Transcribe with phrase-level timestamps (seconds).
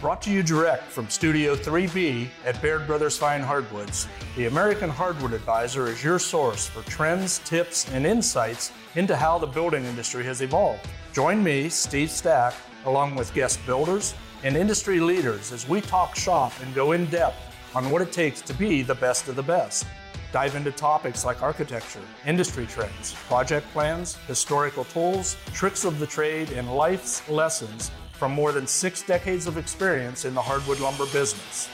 [0.00, 5.32] Brought to you direct from Studio 3B at Baird Brothers Fine Hardwoods, the American Hardwood
[5.32, 10.40] Advisor is your source for trends, tips, and insights into how the building industry has
[10.40, 10.88] evolved.
[11.12, 14.14] Join me, Steve Stack, along with guest builders
[14.44, 18.40] and industry leaders as we talk shop and go in depth on what it takes
[18.42, 19.84] to be the best of the best.
[20.30, 26.52] Dive into topics like architecture, industry trends, project plans, historical tools, tricks of the trade,
[26.52, 31.68] and life's lessons from more than six decades of experience in the hardwood lumber business.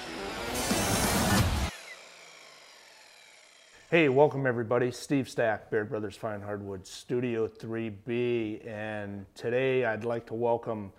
[3.91, 4.91] Hey, welcome everybody.
[4.91, 8.67] Steve Stack, Baird Brothers Fine Hardwood, Studio 3B.
[8.67, 10.93] And today I'd like to welcome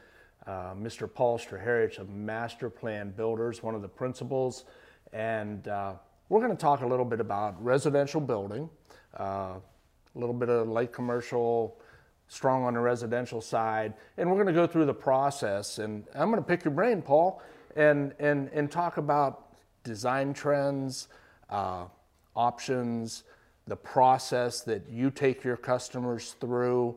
[0.47, 1.11] uh, Mr.
[1.11, 4.65] Paul Struharik of Master Plan Builders, one of the principals.
[5.13, 5.93] And uh,
[6.29, 8.67] we're going to talk a little bit about residential building,
[9.19, 9.61] uh, a
[10.15, 11.77] little bit of light commercial,
[12.27, 15.79] strong on the residential side, and we're going to go through the process.
[15.79, 17.41] And I'm going to pick your brain, Paul,
[17.75, 21.07] and and and talk about design trends,
[21.49, 21.85] uh,
[22.35, 23.23] options,
[23.67, 26.95] the process that you take your customers through,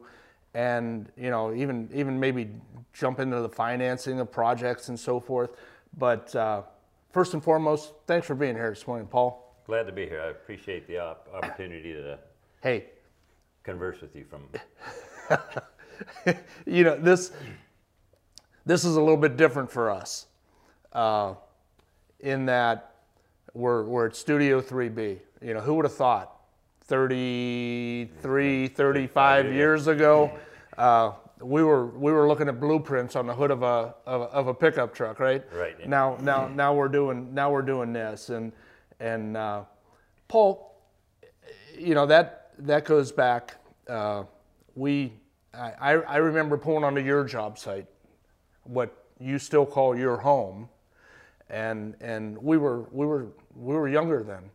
[0.54, 2.50] and you know even even maybe
[2.92, 5.50] jump into the financing of projects and so forth.
[5.96, 6.62] But uh,
[7.12, 9.44] first and foremost, thanks for being here this morning, Paul.
[9.66, 10.22] Glad to be here.
[10.22, 12.18] I appreciate the op- opportunity to
[12.60, 12.86] Hey,
[13.62, 14.48] converse with you from
[16.66, 17.32] you know this
[18.66, 20.26] this is a little bit different for us
[20.92, 21.34] uh,
[22.20, 22.94] in that
[23.54, 26.34] we're, we're at studio 3b you know who would have thought
[26.82, 30.30] 33 35 years ago
[30.76, 34.24] uh, we were we were looking at blueprints on the hood of a of, a-
[34.32, 35.86] of a pickup truck right Right, yeah.
[35.88, 38.52] now now now we're doing now we're doing this and
[39.00, 39.62] and uh,
[40.26, 40.76] paul
[41.78, 43.54] you know that that goes back.
[43.88, 44.24] Uh,
[44.78, 45.12] we
[45.54, 47.86] I, I remember pulling onto your job site,
[48.64, 50.68] what you still call your home,
[51.50, 54.50] and and we were we were we were younger then.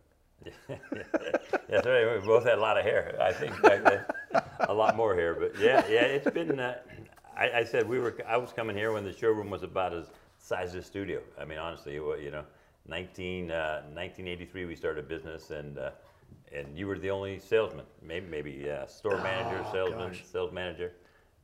[1.69, 2.19] That's right.
[2.19, 3.17] We both had a lot of hair.
[3.21, 3.53] I think
[4.59, 5.33] a lot more hair.
[5.33, 6.59] But yeah, yeah, it's been.
[6.59, 6.75] Uh,
[7.35, 8.16] I, I said we were.
[8.28, 10.07] I was coming here when the showroom was about as
[10.38, 11.22] size as the studio.
[11.39, 12.44] I mean, honestly, you know,
[12.88, 15.91] 19, uh, 1983 we started business, and uh,
[16.51, 17.85] and you were the only salesman.
[18.01, 20.23] Maybe maybe uh, store manager, salesman, gosh.
[20.25, 20.94] sales manager.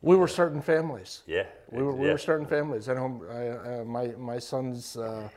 [0.02, 1.24] We were starting families.
[1.28, 2.14] Yeah, We were, we yeah.
[2.14, 2.88] were starting families.
[2.88, 5.28] I know I, uh, my my son's uh,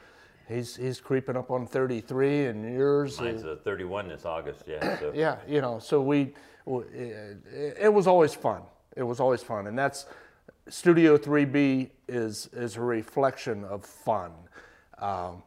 [0.48, 4.64] he's he's creeping up on 33, and yours Mine's is, uh, 31 this August.
[4.68, 4.98] Yeah.
[5.00, 5.12] So.
[5.14, 5.78] yeah, you know.
[5.78, 6.34] So we,
[6.66, 8.62] it was always fun.
[8.96, 10.06] It was always fun, and that's
[10.68, 14.32] Studio 3B is is a reflection of fun.
[14.98, 15.42] Um,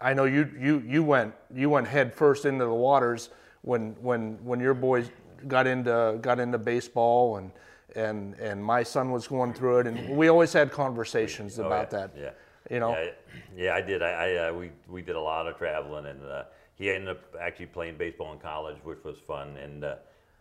[0.00, 3.30] I know you you you went you went head first into the waters
[3.62, 5.10] when when when your boys
[5.48, 7.50] got into got into baseball and
[7.96, 11.92] and and my son was going through it and we always had conversations Oh, about
[11.92, 12.10] yeah, that.
[12.16, 12.30] Yeah.
[12.70, 12.90] You know.
[12.90, 13.10] Yeah,
[13.56, 14.02] yeah, I did.
[14.02, 16.44] I, I uh, we we did a lot of traveling, and uh,
[16.74, 19.56] he ended up actually playing baseball in college, which was fun.
[19.56, 19.96] And uh,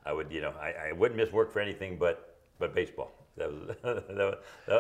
[0.06, 3.12] I would, you know, I, I wouldn't miss work for anything but but baseball.
[3.38, 4.36] That was, that was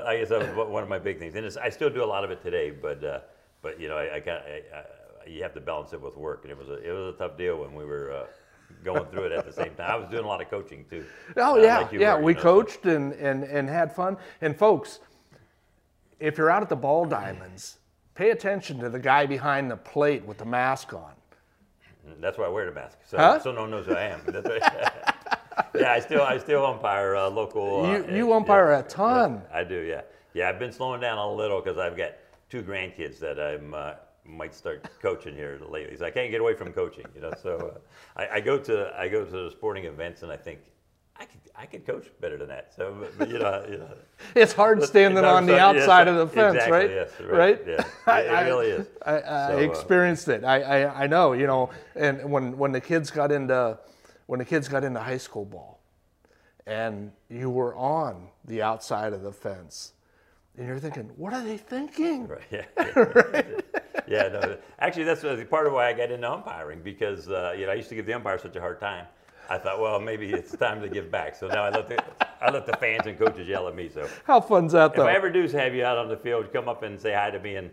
[0.05, 2.09] I guess that was one- of my big things, and it's, I still do a
[2.15, 2.69] lot of it today.
[2.71, 3.19] But uh,
[3.61, 6.41] but you know, I, I got I, I, you have to balance it with work,
[6.43, 8.11] and it was a it was a tough deal when we were.
[8.11, 8.25] Uh,
[8.83, 9.89] Going through it at the same time.
[9.89, 11.05] I was doing a lot of coaching too.
[11.37, 12.15] Oh uh, yeah, like yeah.
[12.15, 14.17] were, we know, so- coached and, and and had fun.
[14.41, 14.99] And folks,
[16.19, 17.77] if you're out at the ball diamonds,
[18.13, 21.13] pay attention to the guy behind the plate with the mask on.
[22.19, 23.39] That's why I wear the mask, so Huh?
[23.39, 24.19] so no one knows who I am.
[25.73, 27.85] Yeah, I still I still umpire uh, local.
[27.85, 29.41] Uh, You- you umpire yeah, a ton.
[29.49, 30.01] yeah, I do, yeah,
[30.33, 30.49] yeah.
[30.49, 32.11] I've been slowing down a little because I've got
[32.49, 33.93] two grandkids that I'm uh,
[34.25, 35.95] might start coaching here lately.
[35.97, 37.31] So I can't get away from coaching, you know.
[37.41, 37.73] So
[38.17, 40.59] uh, I, I go to I go to the sporting events and I think.
[41.19, 42.71] I could, I could coach better than that.
[42.75, 43.89] So, but, but, you know, you know,
[44.35, 46.89] It's hard standing on the outside- yes, of the fence, exactly, right?
[46.91, 47.31] yes, right?
[47.31, 47.83] right, yeah.
[48.05, 48.87] I, It- it really is.
[49.03, 50.43] I, I So, uh, experienced it.
[50.43, 53.79] I, I, I know, you know, and when, when the kids got into
[54.27, 55.79] when the kids got into high school ball,
[56.67, 59.93] and you were on the outside of the fence,
[60.57, 62.27] and you're thinking, what are they thinking?
[62.27, 62.41] Right.
[62.51, 62.65] Yeah.
[62.77, 63.43] Yeah.
[64.07, 64.27] yeah.
[64.29, 64.57] No.
[64.79, 67.89] Actually, that's part of why I got into umpiring because uh, you know I used
[67.89, 69.05] to give the umpire such a hard time.
[69.49, 71.35] I thought, well, maybe it's time to give back.
[71.35, 72.03] So now I let the
[72.41, 73.89] I let the fans and coaches yell at me.
[73.89, 75.07] So How fun's that though?
[75.07, 77.39] I ever do have you out on the field, come up and say hi to
[77.39, 77.69] me, and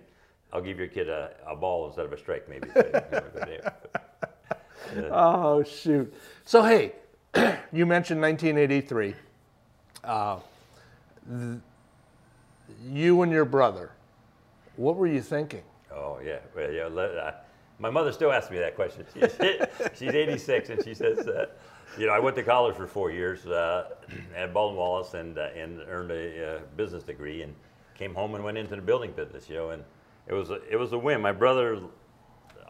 [0.53, 2.69] I'll give your kid a, a ball instead of a strike, maybe.
[2.73, 5.09] So, you know, but yeah.
[5.11, 6.13] Oh shoot!
[6.45, 6.93] So hey,
[7.73, 9.15] you mentioned 1983.
[10.05, 10.39] Uh,
[11.29, 11.59] th-
[12.83, 13.93] you and your brother,
[14.77, 15.63] what were you thinking?
[15.93, 16.87] Oh yeah, well, yeah.
[16.87, 17.33] Let, uh,
[17.79, 19.05] my mother still asks me that question.
[19.13, 19.37] She's,
[19.99, 21.47] she's 86, and she says, uh,
[21.99, 23.91] you know, I went to college for four years uh,
[24.35, 27.55] at Baldwin Wallace and uh, and earned a uh, business degree, and
[27.95, 29.85] came home and went into the building business, you know, and
[30.27, 31.21] it was a, it was a win.
[31.21, 31.81] My brother,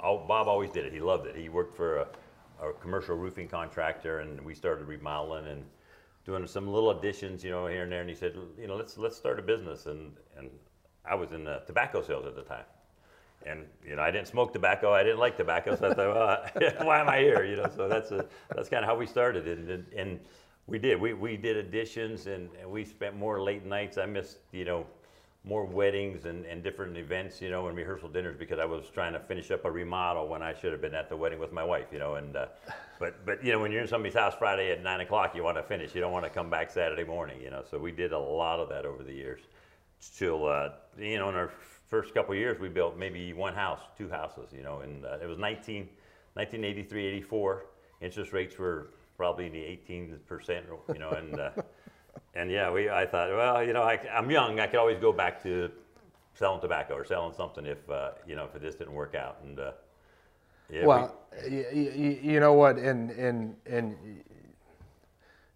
[0.03, 0.93] oh, Bob always did it.
[0.93, 1.37] He loved it.
[1.37, 2.07] He worked for a,
[2.63, 5.65] a commercial roofing contractor, and we started remodeling and
[6.25, 8.01] doing some little additions, you know, here and there.
[8.01, 9.87] And he said, you know, let's let's start a business.
[9.87, 10.51] And and
[11.05, 12.65] I was in tobacco sales at the time,
[13.47, 14.93] and you know, I didn't smoke tobacco.
[14.93, 17.45] I didn't like tobacco, so I thought, well, why am I here?
[17.45, 20.21] You know, so that's a, that's kind of how we started, and and, and
[20.67, 21.01] we did.
[21.01, 23.99] We we did additions, and, and we spent more late nights.
[23.99, 24.87] I missed, you know
[25.47, 29.13] more weddings and, and different events, you know, and rehearsal dinners because I was trying
[29.13, 31.63] to finish up a remodel when I should have been at the wedding with my
[31.63, 32.15] wife, you know.
[32.15, 32.47] And uh,
[32.99, 35.59] but but you know, when you're in somebody's house Friday at nine o'clock, you want
[35.59, 35.95] to finish.
[35.95, 37.63] You don't want to come back Saturday morning, you know.
[37.71, 39.41] So we did a lot of that over the years.
[40.17, 41.51] Till uh, you know, in our
[41.87, 45.27] first couple years, we built maybe one house, two houses, you know, and uh, it
[45.27, 45.89] was 19,
[46.35, 47.67] 1983, 84.
[48.01, 51.51] Interest rates were probably in the 18 percent, you know, and uh,
[52.35, 54.59] and yeah, we, I thought, well, you know, I, am young.
[54.59, 55.71] I could always go back to
[56.35, 59.39] selling tobacco or selling something if, uh, you know, if just didn't work out.
[59.45, 59.73] And uh,
[60.71, 61.17] yeah, well,
[61.49, 63.97] we, you, you know what, and and and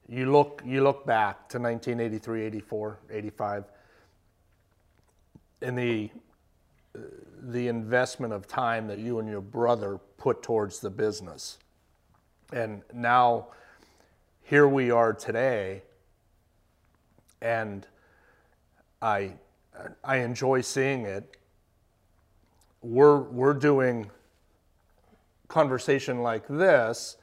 [0.07, 3.65] you look you look back to 1983, 84, 85,
[5.63, 6.11] and the
[7.41, 11.59] the investment of time that you and your brother put towards the business,
[12.53, 13.49] and now
[14.43, 15.83] here we are today
[17.41, 17.87] and
[19.01, 19.33] I
[20.03, 21.37] I enjoy seeing it.
[22.83, 24.11] We're we're doing
[25.49, 27.17] conversation like this,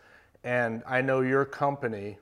[0.43, 2.17] and I know your company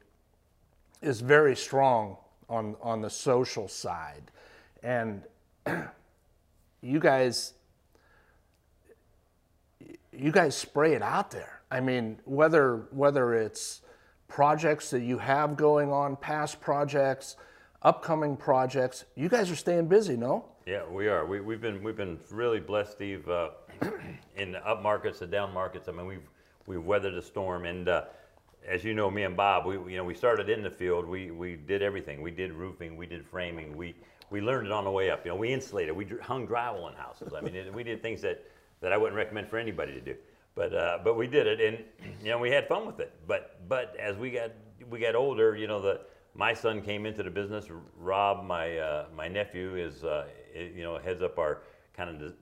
[1.01, 2.17] is very strong
[2.49, 4.31] on on the social side,
[4.81, 5.23] and
[6.81, 7.53] you guys
[10.11, 11.61] you guys spray it out there.
[11.71, 13.81] I mean, whether whether it's
[14.27, 17.35] projects that you have going on, past projects,
[17.83, 19.05] upcoming projects.
[19.15, 20.45] You guys are staying busy, no?
[20.65, 21.25] Yeah, we are.
[21.25, 23.49] We, have been we've been really blessed, Steve, uh,
[24.37, 25.89] in the up markets, the down markets.
[25.89, 26.29] I mean, we've
[26.65, 28.05] we've weathered the storm, and uh,
[28.67, 31.05] as you know, me and Bob, we you know we started in the field.
[31.05, 32.21] We we did everything.
[32.21, 32.95] We did roofing.
[32.95, 33.75] We did framing.
[33.75, 33.95] We
[34.29, 35.25] we learned it on the way up.
[35.25, 35.95] You know, we insulated.
[35.95, 37.33] We hung drywall in houses.
[37.37, 38.45] I mean, it, we did things that
[38.79, 40.15] that I wouldn't recommend for anybody to do.
[40.55, 41.83] But uh, but we did it, and
[42.23, 43.13] you know we had fun with it.
[43.27, 44.51] But but as we got
[44.89, 46.01] we got older, you know the
[46.35, 47.67] my son came into the business.
[47.97, 50.25] Rob, my uh, my nephew, is uh,
[50.55, 51.61] you know heads up our
[51.95, 52.33] kind of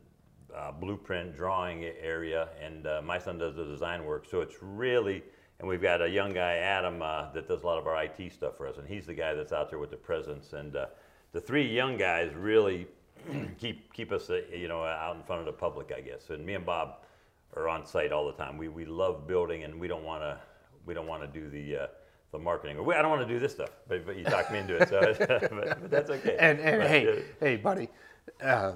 [0.56, 4.26] uh, blueprint drawing area, and uh, my son does the design work.
[4.30, 5.24] So it's really,
[5.60, 8.32] and we've got a young guy, Adam, uh, that does a lot of our IT
[8.32, 10.54] stuff for us, and he's the guy that's out there with the presence.
[10.54, 10.88] And uh,
[11.34, 12.88] the three young guys really
[13.60, 16.30] keep keep us you know out in front of the public, I guess.
[16.30, 17.04] And me and Bob
[17.58, 18.58] are on site all the time.
[18.58, 20.40] We we love building, and we don't want to
[20.86, 21.90] we don't want to do the
[22.32, 22.78] the marketing.
[22.80, 25.16] I don't want to do this stuff, but, but you talked me into it, so
[25.20, 26.38] but, but that's okay.
[26.40, 27.90] And, and but, hey, uh, hey, buddy,
[28.42, 28.74] uh,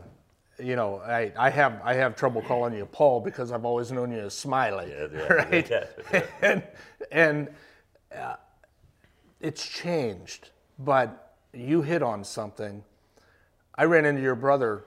[0.60, 4.12] you know, I, I have I have trouble calling you Paul because I've always known
[4.12, 5.70] you as Smiley, yeah, yeah, right?
[5.70, 6.64] Yeah, and
[7.12, 7.50] and
[8.16, 8.36] uh,
[9.40, 10.50] it's changed,
[10.80, 12.84] but you hit on something.
[13.76, 14.86] I ran into your brother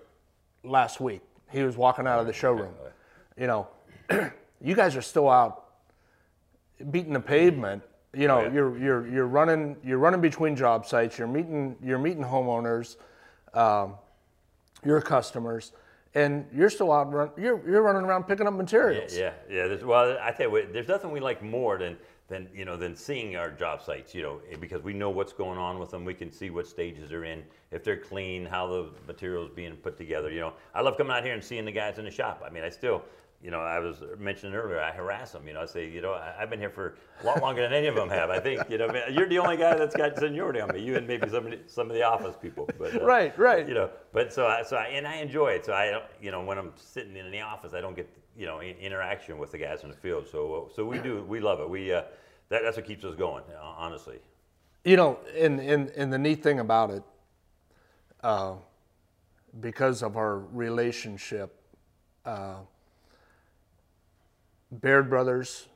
[0.64, 1.20] last week.
[1.50, 2.74] He was walking out of the showroom.
[3.38, 3.68] You know,
[4.60, 5.64] you guys are still out
[6.90, 7.82] beating the pavement
[8.18, 8.52] you know, oh, yeah.
[8.52, 11.18] you're you're you're running you're running between job sites.
[11.18, 12.96] You're meeting you're meeting homeowners,
[13.54, 13.94] um,
[14.84, 15.70] your customers,
[16.14, 19.16] and you're still out run, you're you're running around picking up materials.
[19.16, 19.66] Yeah, yeah.
[19.66, 19.84] yeah.
[19.84, 21.96] well, I tell you there's nothing we like more than
[22.26, 24.12] than you know than seeing our job sites.
[24.16, 26.04] You know, because we know what's going on with them.
[26.04, 29.96] We can see what stages they're in, if they're clean, how the materials being put
[29.96, 30.28] together.
[30.28, 32.42] You know, I love coming out here and seeing the guys in the shop.
[32.44, 33.04] I mean, I still
[33.42, 35.46] you know, I was mentioning earlier, I harass them.
[35.46, 37.72] You know, I say, you know, I, have been here for a lot longer than
[37.72, 38.30] any of them have.
[38.30, 40.82] I think, you know, you're the only guy that's got seniority on me.
[40.82, 42.68] You and maybe some of the, some of the office people.
[42.78, 43.68] But, uh, right, right.
[43.68, 45.64] You know, but so I, so I, and I enjoy it.
[45.64, 48.60] So I, you know, when I'm sitting in the office, I don't get, you know,
[48.60, 50.26] interaction with the guys in the field.
[50.26, 51.70] So, so we do, we love it.
[51.70, 52.02] We, uh,
[52.48, 54.18] that, that's what keeps us going, honestly.
[54.84, 57.02] You know, and, and, and the neat thing about it,
[58.22, 58.54] uh,
[59.60, 61.54] because of our relationship,
[62.24, 62.56] uh,
[64.70, 65.68] Baird Brothers,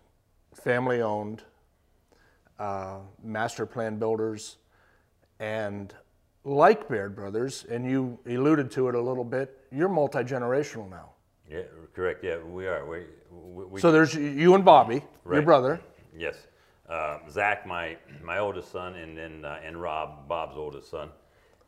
[0.55, 1.43] family owned,
[2.59, 4.59] uh, master plan builders,
[5.41, 5.95] and
[6.45, 11.11] like Baird Brothers, and you alluded to it a little bit, you're multi generational now.
[11.51, 11.63] Yeah,
[11.95, 12.23] correct.
[12.25, 12.87] Yeah, we are.
[12.87, 15.37] We, we, so there's you and Bobby, right.
[15.37, 15.81] your brother.
[16.17, 16.47] Yes,
[16.89, 21.11] uh, Zach, my my oldest son, and then uh, and Rob, Bob's oldest son,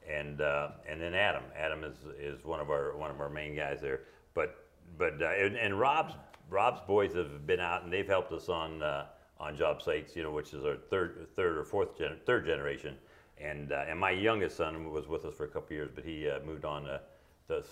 [0.08, 1.44] and uh, and then Adam.
[1.56, 4.00] Adam is is one of our one of our main guys there.
[4.34, 4.56] But
[4.98, 6.14] but uh, and, and Rob's
[6.50, 9.06] Rob's boys have been out and they've helped us on uh,
[9.40, 12.96] on job sites, you know, which is our third third or fourth gen, third generation.
[13.38, 16.28] and uh, and my youngest son was with us for a couple years, but he
[16.28, 17.00] uh, moved on to,
[17.48, 17.62] to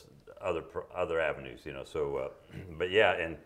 [0.41, 0.65] other
[0.95, 1.85] other avenues, you know.
[1.85, 2.29] So, uh,
[2.79, 3.37] but yeah, and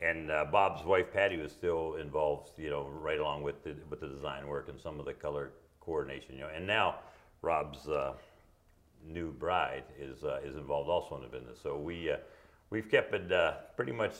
[0.00, 4.00] and uh, Bob's wife Patty was still involved, you know, right along with the with
[4.00, 6.50] the design work and some of the color coordination, you know.
[6.54, 6.96] And now
[7.42, 7.88] Rob's
[9.06, 11.58] new bride is is involved also in the business.
[11.62, 12.12] So we
[12.70, 14.14] we've kept it uh, pretty much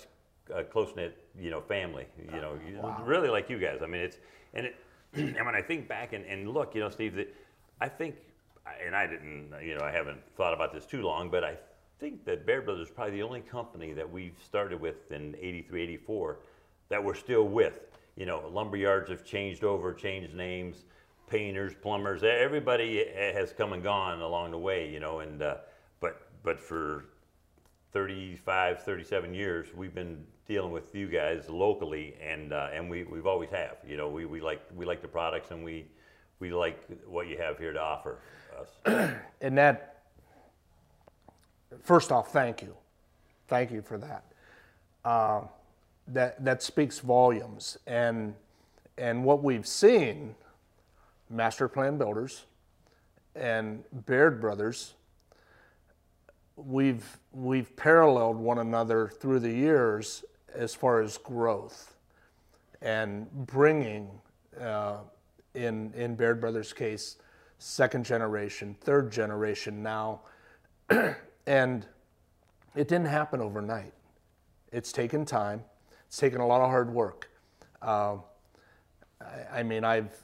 [0.55, 2.07] a close knit, you know, family.
[2.33, 3.81] You know, you- really like you guys.
[3.83, 4.19] I mean, it's
[4.55, 4.77] and it
[5.15, 7.35] and when I think back and, and look, you know, Steve, that
[7.81, 8.17] I think,
[8.85, 11.57] and I didn't, you know, I haven't thought about this too long, but I
[11.99, 15.83] think that Baird Brothers is probably the only company that we've started with in 83,
[15.83, 16.39] 84
[16.89, 17.81] that we're still with.
[18.17, 20.85] You know, lumber yards have changed over, changed names,
[21.29, 25.57] painters, plumbers, everybody has come and gone along the way, you know, and, uh,
[26.01, 27.07] but, but for
[27.93, 33.27] 35, 37 years, we've been dealing with you guys locally, and uh, and we we've
[33.27, 33.77] always have.
[33.87, 35.87] You know, we, we like we like the products, and we
[36.41, 38.19] we like what you have here to offer
[38.59, 39.11] us.
[39.43, 40.03] And that,
[41.83, 42.77] first off, thank you.
[43.49, 44.25] Thank you for that.
[45.03, 45.43] Uh,
[46.09, 47.79] that, that speaks volumes.
[47.87, 48.35] And,
[48.99, 50.35] and what we've seen,
[51.29, 52.45] Master Plan Builders
[53.35, 54.95] and Baird Brothers,
[56.67, 60.25] we've, we've paralleled one another through the years
[60.55, 61.97] as far as growth
[62.83, 64.11] and bringing,
[64.61, 64.99] uh,
[65.55, 67.17] in, in Baird Brothers' case,
[67.59, 70.21] second generation, third generation now.
[71.47, 71.87] and
[72.75, 73.93] it didn't happen overnight.
[74.73, 75.63] It's taken time,
[76.07, 77.31] it's taken a lot of hard work.
[77.83, 78.17] Uh,
[79.21, 80.15] I, I mean, I've,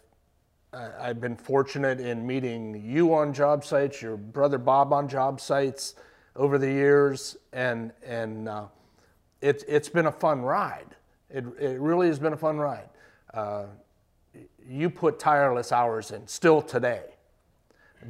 [0.73, 5.95] I've been fortunate in meeting you on job sites, your brother Bob on job sites
[6.37, 8.67] over the years, and, and uh,
[9.41, 10.97] it, it's been a fun ride.
[11.31, 12.89] It, it really has been a fun ride.
[13.33, 13.65] Uh,
[14.69, 17.03] you put tireless hours in still today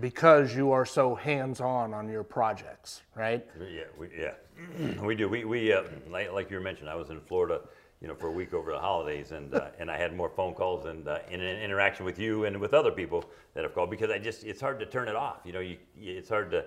[0.00, 3.46] because you are so hands-on on your projects, right?
[3.58, 5.28] Yeah, we, yeah, we do.
[5.28, 7.60] We, we uh, like, like you mentioned, I was in Florida,
[8.00, 10.54] you know, for a week over the holidays, and uh, and I had more phone
[10.54, 13.90] calls and uh, in an interaction with you and with other people that have called
[13.90, 15.38] because I just it's hard to turn it off.
[15.44, 16.66] You know, you, it's hard to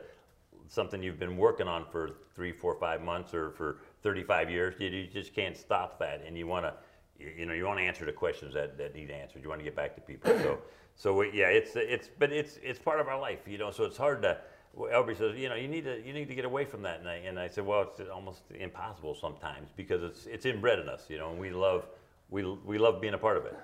[0.70, 4.76] something you've been working on for three, four, five months or for 35 years.
[4.80, 6.74] You, just can't stop that, and you want to.
[7.20, 9.44] You know, you want to answer the questions that, that need answered.
[9.44, 10.32] You want to get back to people.
[10.40, 10.60] So,
[10.96, 13.72] so yeah, it's it's, but it's it's part of our life, you know.
[13.72, 14.38] So it's hard to.
[14.78, 17.10] Elby says, you know, you need to you need to get away from that, and
[17.10, 21.10] I, and I said, well, it's almost impossible sometimes because it's it's inbred in us,
[21.10, 21.88] you know, and we love
[22.30, 23.58] we we love being a part of it.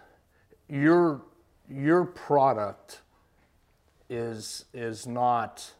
[0.67, 1.21] Your
[1.69, 3.01] your product
[4.09, 5.73] is is not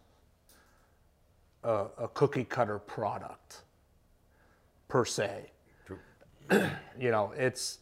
[1.65, 3.61] a, a cookie cutter product
[4.87, 5.51] per se.
[5.85, 5.97] True.
[6.99, 7.79] you know, it's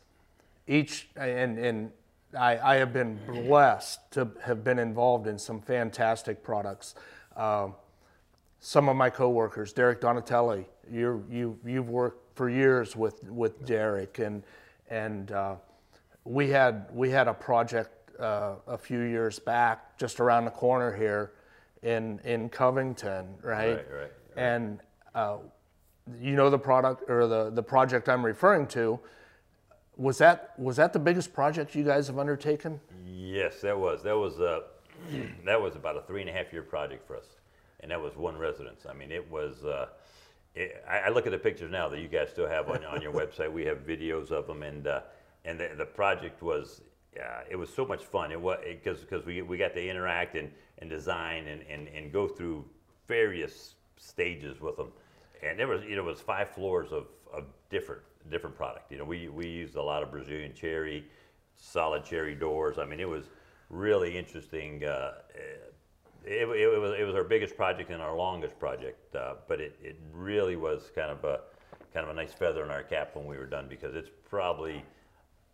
[0.68, 1.92] each and and
[2.38, 6.96] I, I have been blessed to have been involved in some fantastic products.
[7.36, 7.76] Um,
[8.60, 14.20] some of my coworkers, Derek Donatelli, you you you've worked for years with with Derek,
[14.20, 14.44] and
[14.90, 15.56] and uh,
[16.24, 20.96] we had we had a project uh, a few years back, just around the corner
[20.96, 21.34] here,
[21.84, 23.76] in in Covington, right?
[23.76, 24.80] Right, right, And
[25.14, 25.38] uh,
[26.20, 29.00] you know the product or the the project I'm referring to.
[29.96, 32.80] Was that was that the biggest project you guys have undertaken?
[33.06, 34.62] Yes, that was that was uh,
[35.46, 37.26] that was about a three and a half year project for us,
[37.82, 38.86] and that was one residence.
[38.90, 39.64] I mean, it was.
[39.64, 39.88] Uh,
[40.56, 43.02] it, I, I look at the pictures now that you guys still have on, on
[43.02, 43.52] your website.
[43.52, 45.02] We have videos of them, and uh,
[45.46, 46.82] and the, the project was
[47.20, 48.32] uh, it was so much fun.
[48.32, 52.12] It was because because we we got to interact and, and design and, and, and
[52.12, 52.66] go through
[53.08, 54.92] various stages with them,
[55.42, 58.92] and there was you know it was five floors of, of different different product.
[58.92, 61.06] You know, we we used a lot of Brazilian cherry,
[61.56, 62.78] solid cherry doors.
[62.78, 63.26] I mean, it was
[63.70, 64.84] really interesting.
[64.84, 65.14] Uh,
[66.26, 69.60] it, it, it was it was our biggest project and our longest project, uh, but
[69.60, 71.42] it, it really was kind of a
[71.94, 74.84] kind of a nice feather in our cap when we were done because it's probably,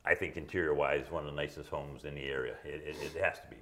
[0.06, 2.56] I think interior wise, one of the nicest homes in the area.
[2.64, 3.58] It, it, it has to be.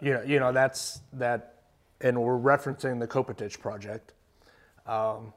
[0.00, 1.62] You know, you know that's that,
[2.00, 4.14] and we're referencing the Kopatich project.
[4.86, 5.32] Um,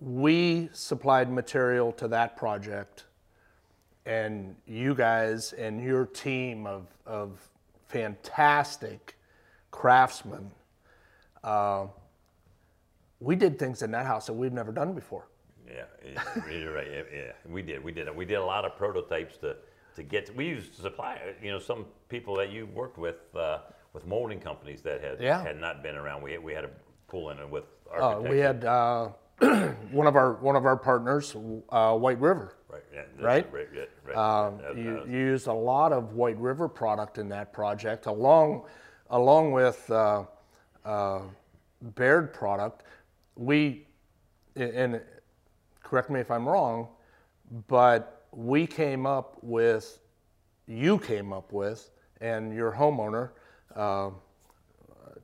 [0.00, 3.04] we supplied material to that project,
[4.06, 7.40] and you guys and your team of, of
[7.88, 9.16] fantastic
[9.70, 10.50] craftsmen,
[11.42, 11.86] uh,
[13.20, 15.26] we did things in that house that we've never done before.
[15.68, 16.86] Yeah, yeah, you're right.
[16.90, 17.82] Yeah, yeah, we did.
[17.82, 18.14] We did.
[18.14, 19.56] We did a lot of prototypes to
[19.96, 20.34] to get.
[20.36, 21.18] We used supply.
[21.42, 23.58] You know, some people that you worked with uh,
[23.92, 25.42] with molding companies that had Yeah.
[25.42, 26.22] had not been around.
[26.22, 26.70] We we had a
[27.08, 27.64] pull in with
[27.98, 29.08] Uh, we had uh,
[29.90, 31.34] one of our one of our partners,
[31.70, 32.54] uh, White River.
[32.68, 32.82] right.
[32.92, 33.52] yeah, right?
[33.52, 34.16] Right, yeah, right.
[34.16, 37.52] Um, That- that you, was- you used a lot of White River product in that
[37.52, 38.64] project, along
[39.10, 40.24] along with uh,
[40.84, 41.20] uh,
[41.94, 42.82] Baird product.
[43.36, 43.86] We
[44.56, 45.00] and
[45.94, 46.88] correct me if I'm wrong,
[47.68, 50.00] but we came up with,
[50.66, 51.88] you came up with,
[52.20, 53.30] and your homeowner,
[53.76, 54.10] uh,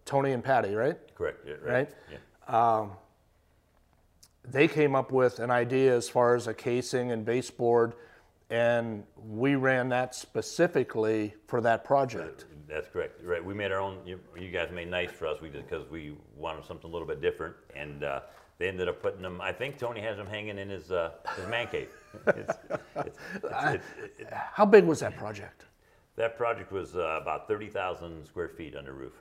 [0.04, 0.96] Tony and Patty, right?
[1.16, 1.72] Correct, yeah, right?
[1.72, 1.90] right.
[2.48, 2.86] Yeah.
[4.48, 7.94] they came up with an idea as far as a casing and baseboard,
[8.48, 12.44] and we ran that specifically for that project.
[12.68, 13.24] That's correct.
[13.24, 13.44] Right.
[13.44, 13.98] We made our own.
[14.06, 15.40] You, you guys made nice for us.
[15.40, 18.20] We because we wanted something a little bit different, and uh,
[18.60, 19.40] they ended up putting them.
[19.40, 21.88] I think Tony has them hanging in his uh, his man cave.
[22.26, 22.52] It's,
[22.96, 23.18] it's,
[23.74, 23.86] it's,
[24.52, 25.64] How big was that project?
[26.16, 29.14] that project was uh, about thirty thousand square feet under roof.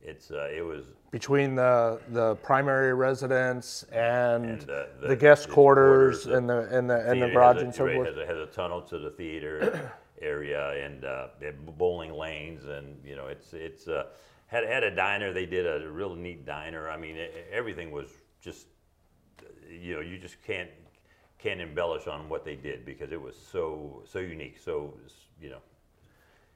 [0.00, 5.48] It's uh, it was Between the, the primary residence and, And, uh, the, the- guest
[5.48, 8.06] quarters, quarters, and the and the and the garage and so forth.
[8.06, 9.92] Has a, has a tunnel to the theater
[10.22, 11.26] area and uh,
[11.76, 14.04] bowling lanes and you know it's it's uh,
[14.46, 15.32] had had a diner.
[15.32, 16.88] They did a real neat diner.
[16.88, 18.10] I mean e- everything was
[18.44, 18.66] just
[19.70, 20.70] you know you just can't
[21.38, 24.58] can't embellish on what they did because it was so so unique.
[24.58, 24.94] So
[25.42, 25.62] you know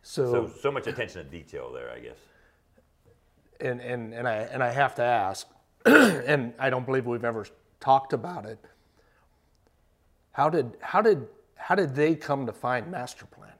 [0.02, 1.90] So, so so much attention to detail there.
[1.90, 2.18] I guess.
[3.60, 5.48] and, and, and I and I have to ask,
[5.86, 7.46] and I don't believe we've ever
[7.80, 8.58] talked about it.
[10.32, 11.26] How did how did
[11.56, 13.52] how did they come to find master plan?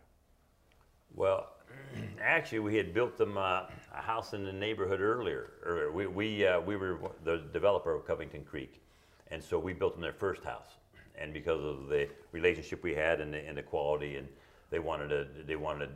[1.14, 1.49] Well,
[2.23, 3.64] actually, we had built them uh,
[3.99, 5.50] a house in the neighborhood earlier.
[5.64, 8.81] Earlier, we we uh, we were the developer of Covington Creek,
[9.28, 10.78] and so we built them their first house.
[11.21, 14.28] And because of the relationship we had and the, and the quality, and
[14.71, 15.93] they wanted to they wanted to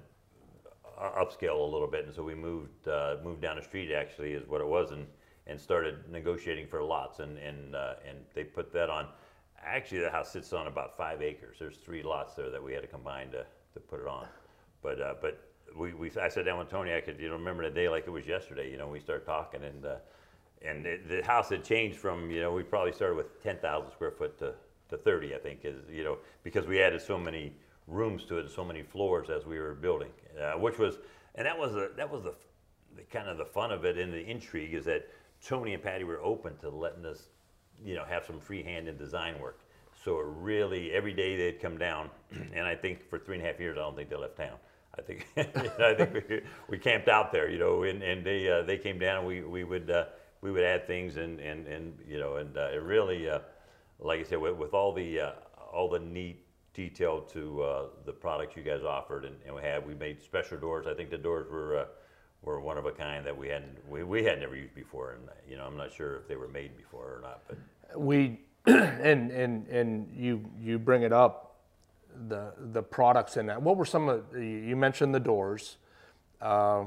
[1.01, 3.93] upscale a little bit, and so we moved uh, moved down the street.
[3.93, 5.07] Actually, is what it was, and
[5.47, 9.07] and started negotiating for lots, and and uh, and they put that on.
[9.65, 11.57] Actually, the house sits on about five acres.
[11.61, 14.27] There's three lots there that we had to combine to, to put it on.
[14.83, 16.95] But uh, but we, we I sat down with Tony.
[16.95, 18.71] I could you know remember the day like it was yesterday.
[18.71, 19.95] You know we started talking and uh,
[20.63, 24.13] and it, the house had changed from you know we probably started with 10,000 square
[24.13, 24.55] foot to,
[24.91, 27.53] to 30 I think is you know because we added so many
[27.89, 30.11] rooms to it, so many floors as we were building,
[30.41, 30.99] uh, which was
[31.35, 32.35] and that was the that was the,
[32.97, 35.09] the kind of the fun of it and the intrigue is that
[35.45, 37.29] Tony and Patty were open to letting us
[37.85, 39.61] you know, have some free hand in design work.
[40.05, 42.11] So it really, every day they'd come down,
[42.55, 44.57] and I think for three and a half years, I don't think they left town.
[44.99, 48.63] I think, I think we, we camped out there, you know, and, and they, uh,
[48.63, 50.05] they came down and we, we would, uh,
[50.43, 53.41] we would add things and, and, and, you know, and uh, it really, uh,
[53.99, 55.33] like I said, with, with all the, uh,
[55.73, 59.87] all the neat detail to uh, the products you guys offered and, and we had,
[59.87, 60.87] we made special doors.
[60.87, 61.89] I think the doors were,
[62.43, 65.13] were one of a kind that we hadn't, we, we had never used before.
[65.13, 67.59] And, you know, I'm not sure if they were made before or not, but
[67.99, 71.52] we and and and you you bring it up
[72.29, 75.77] the the products in that what were some of you mentioned the doors
[76.41, 76.85] uh,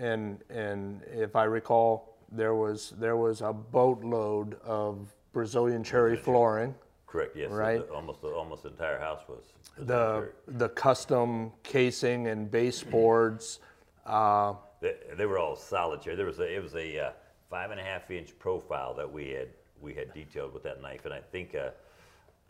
[0.00, 6.74] and and if i recall there was there was a boatload of brazilian cherry flooring
[7.06, 7.34] Correct.
[7.36, 7.50] Yes.
[7.50, 7.84] Right.
[7.84, 9.42] the- almost the, almost the entire house was.
[9.76, 13.58] the the custom casing and baseboards
[14.06, 16.14] uh, They, they were all solid chair.
[16.14, 17.10] There was a it was a uh,
[17.50, 19.48] five and a half inch profile that we had
[19.80, 21.72] we had detailed with that knife, and I think a,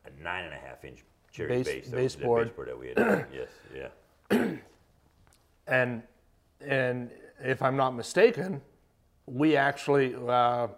[0.06, 1.00] a nine and a half inch
[1.32, 2.48] cherry Base- base that, baseboard.
[2.48, 3.26] that baseboard that we had.
[3.32, 3.48] yes.
[4.30, 4.56] Yeah.
[5.66, 6.02] and
[6.60, 7.10] and
[7.42, 8.60] if I'm not mistaken,
[9.26, 10.68] we actually uh,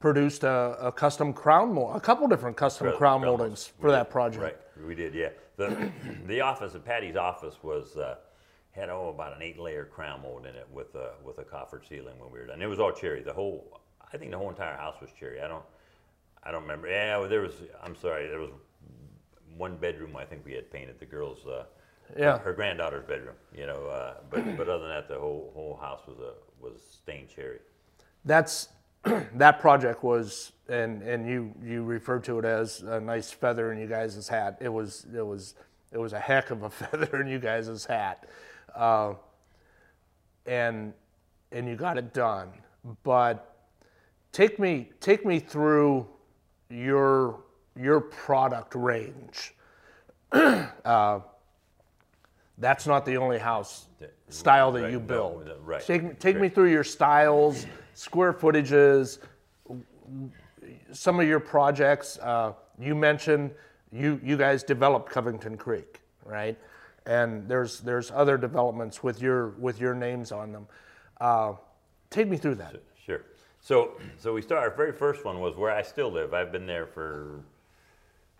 [0.00, 4.12] produced a, a custom crown mold, a couple different custom Crown- moldings for that did.
[4.12, 4.42] project.
[4.42, 5.28] Right, we did, yeah.
[5.56, 5.90] The,
[6.26, 8.16] the office, Patty's office was, uh,
[8.72, 11.86] had, oh, about an eight layer crown mold in it with a, with a coffered
[11.88, 12.60] ceiling when we were done.
[12.62, 13.80] It was all cherry, the whole,
[14.12, 15.40] I think the whole entire house was cherry.
[15.40, 15.64] I don't,
[16.44, 16.88] I don't remember.
[16.88, 18.50] Yeah, well, there was, I'm sorry, there was
[19.56, 21.64] one bedroom I think we had painted, the girls, uh,
[22.16, 22.38] Yeah.
[22.38, 26.02] her granddaughter's bedroom, you know, uh, but, but other than that, the whole, whole house
[26.06, 27.58] was a, was stained cherry.
[28.24, 28.68] That's
[29.34, 33.78] that project was, and and you you referred to it as a nice feather in
[33.78, 34.58] you guys' hat.
[34.60, 35.54] It was it was
[35.92, 38.26] it was a heck of a feather in you guys' hat,
[38.74, 39.14] uh,
[40.46, 40.92] and
[41.52, 42.50] and you got it done.
[43.04, 43.56] But
[44.32, 46.06] take me take me through
[46.70, 47.40] your
[47.76, 49.54] your product range.
[50.32, 51.20] uh,
[52.58, 53.86] that's not the only house
[54.28, 55.50] style that Right, you no, build.
[55.64, 59.18] right, Take, take me through your styles, square footages,
[60.92, 62.18] some of your projects.
[62.18, 63.52] Uh, you mentioned
[63.92, 66.58] you you guys developed Covington Creek, right?
[67.06, 70.66] And there's there's other developments with your with your names on them.
[71.20, 71.52] Uh,
[72.10, 72.76] take me through that.
[73.68, 76.32] So, so we start, our very first one was where I still live.
[76.32, 77.44] I've been there for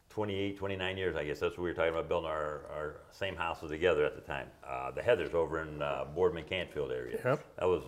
[0.09, 1.39] 28, 29 years, I guess.
[1.39, 4.47] That's what we were talking about, building our, our same houses together at the time.
[4.67, 7.19] Uh, the Heathers over in uh, Boardman Canfield area.
[7.23, 7.45] Yep.
[7.59, 7.83] That was,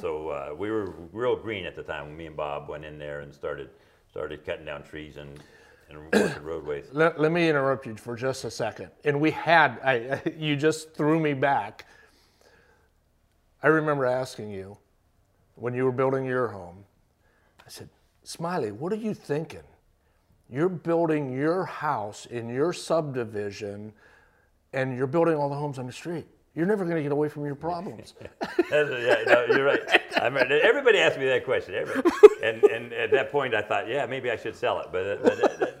[0.00, 2.98] so uh, we were real green at the time when me and Bob went in
[2.98, 3.70] there and started,
[4.10, 5.38] started cutting down trees and,
[5.90, 6.86] and working roadways.
[6.90, 8.90] Let, let me interrupt you for just a second.
[9.04, 11.86] And we had, I, you just threw me back.
[13.62, 14.76] I remember asking you
[15.56, 16.84] when you were building your home,
[17.60, 17.88] I said,
[18.22, 19.62] Smiley, what are you thinking?
[20.50, 23.92] You're building your house in your subdivision
[24.72, 26.26] and you're building all the homes on the street.
[26.54, 28.14] You're never going to get away from your problems.
[28.70, 29.80] yeah, no, you're right.
[30.16, 31.74] I mean, everybody asked me that question,
[32.44, 34.86] and and at that point, I thought, yeah, maybe I should sell it.
[34.92, 35.20] But,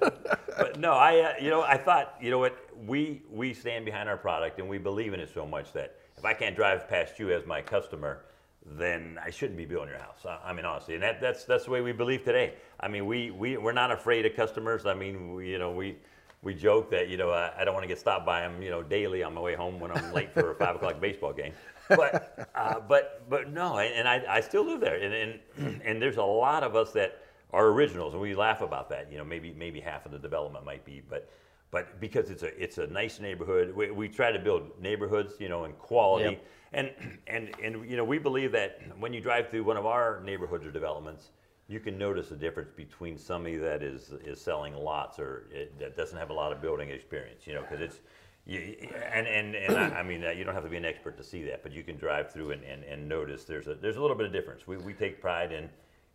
[0.00, 4.08] but no, I uh, you know I thought you know what we we stand behind
[4.08, 7.20] our product and we believe in it so much that if I can't drive past
[7.20, 8.24] you as my customer,
[8.64, 10.24] then I shouldn't be building your house.
[10.26, 12.54] I, I mean, honestly, and that, that's that's the way we believe today.
[12.80, 14.86] I mean, we we we're not afraid of customers.
[14.86, 15.96] I mean, we, you know, we
[16.42, 18.70] we joke that you know I, I don't want to get stopped by them, you
[18.70, 21.52] know, daily on my way home when I'm late for a five o'clock baseball game.
[21.88, 26.00] But uh, but but no, and, and I, I still live there, and, and and
[26.00, 27.20] there's a lot of us that
[27.52, 29.12] are originals, and we laugh about that.
[29.12, 31.30] You know, maybe maybe half of the development might be, but
[31.70, 35.48] but because it's a it's a nice neighborhood, we, we try to build neighborhoods, you
[35.48, 36.30] know, and quality.
[36.30, 36.46] Yep.
[36.74, 36.90] And,
[37.28, 40.66] and, and, you know, we believe that when you drive through one of our neighborhoods
[40.66, 41.30] or developments,
[41.68, 45.96] you can notice the difference between somebody that is, is selling lots or it, that
[45.96, 48.00] doesn't have a lot of building experience, you know, because it's,
[48.44, 48.76] you,
[49.12, 51.44] and, and, and I, I mean, you don't have to be an expert to see
[51.44, 54.16] that, but you can drive through and, and, and notice there's a, there's a little
[54.16, 54.66] bit of difference.
[54.66, 55.70] We, we take pride in,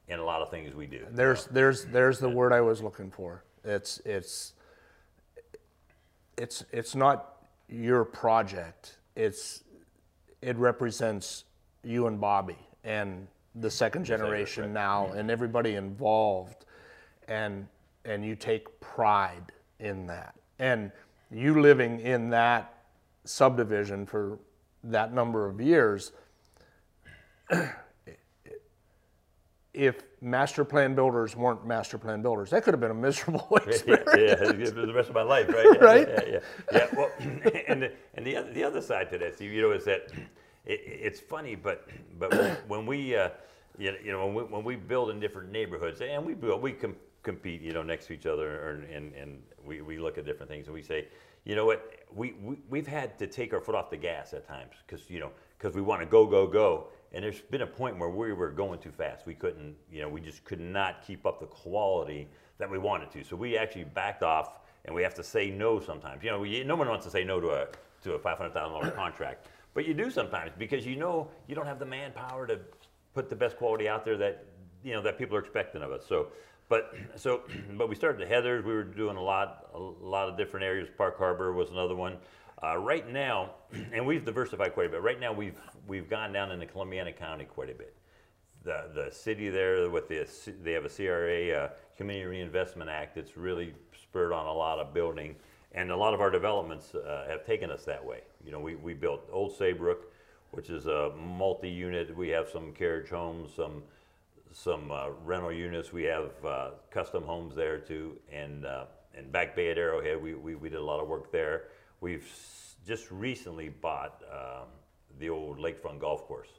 [0.10, 1.08] in a lot of things we do.
[1.10, 3.44] There's, there's, there's the word I was looking for.
[3.64, 4.54] It's, it's,
[6.38, 7.38] it's, it's not
[7.70, 8.98] your project.
[9.16, 9.64] It's,
[10.42, 11.46] it represents
[11.84, 14.72] you and Bobby and the second generation right.
[14.72, 16.66] now and everybody involved.
[17.28, 17.68] And,
[18.06, 20.36] and you take pride in that.
[20.58, 20.92] And
[21.32, 22.74] you living in that
[23.26, 24.40] subdivision for
[24.84, 26.12] that number of years,
[29.74, 34.10] if master plan builders weren't master plan builders, that could have been a miserable experience.
[34.18, 34.36] yeah,
[34.72, 35.66] the rest of my life, right?
[35.80, 36.08] Yeah, Right?
[36.10, 36.40] Yeah, yeah,
[36.72, 36.88] yeah.
[36.96, 37.12] Well,
[37.68, 40.12] and the, and the other the other side to that, you know, is that
[40.66, 42.34] it, it's funny, but but
[42.68, 43.30] when we uh,
[43.78, 46.98] you know, when we, when we build in different neighborhoods, and we build, we com-
[47.24, 50.52] compete, you know, next to each other, or, and and we, we look at different
[50.52, 51.08] things, and we say,
[51.46, 54.46] you know what, we, we we've had to take our foot off the gas at
[54.48, 57.68] times because you know because we want to go go go, and there's been a
[57.68, 59.26] point where we were going too fast.
[59.26, 62.28] We couldn't, you know, we just could not keep up the quality
[62.60, 63.24] that we wanted to.
[63.24, 66.24] So we actually backed off, and we have to say no sometimes.
[66.24, 67.68] You know, we, no one wants to say no to a
[68.04, 71.56] to a five hundred thousand dollar contract, but you do sometimes because you know you
[71.56, 72.60] don't have the manpower to
[73.14, 74.46] put the best quality out there that
[74.84, 76.06] you know that people are expecting of us.
[76.08, 76.28] So.
[76.68, 77.42] But so,
[77.78, 78.64] but we started the Heathers.
[78.64, 80.88] We were doing a lot, a lot of different areas.
[80.96, 82.18] Park Harbor was another one.
[82.62, 83.52] Uh, right now,
[83.94, 85.02] and we've diversified quite a bit.
[85.02, 87.96] Right now, we've we've gone down into Columbiana County quite a bit.
[88.64, 90.28] The the city there with the
[90.62, 94.94] they have a CRA uh, Community Reinvestment Act that's really spurred on a lot of
[94.94, 95.36] building,
[95.74, 98.22] and a lot of our developments uh, have taken us that way.
[98.44, 100.12] You know, we we built Old Saybrook,
[100.52, 102.16] which is a multi-unit.
[102.16, 103.84] We have some carriage homes, some
[104.52, 105.94] some uh, rental units.
[105.94, 110.34] We have uh, custom homes there too, and uh, and Back Bay at Arrowhead, we,
[110.34, 111.64] we we did a lot of work there.
[112.02, 112.28] We've
[112.88, 114.68] just recently bought um,
[115.20, 116.50] the old lakefront golf course,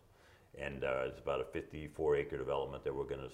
[0.58, 3.30] and uh, it's about a 54 acre development that we're going to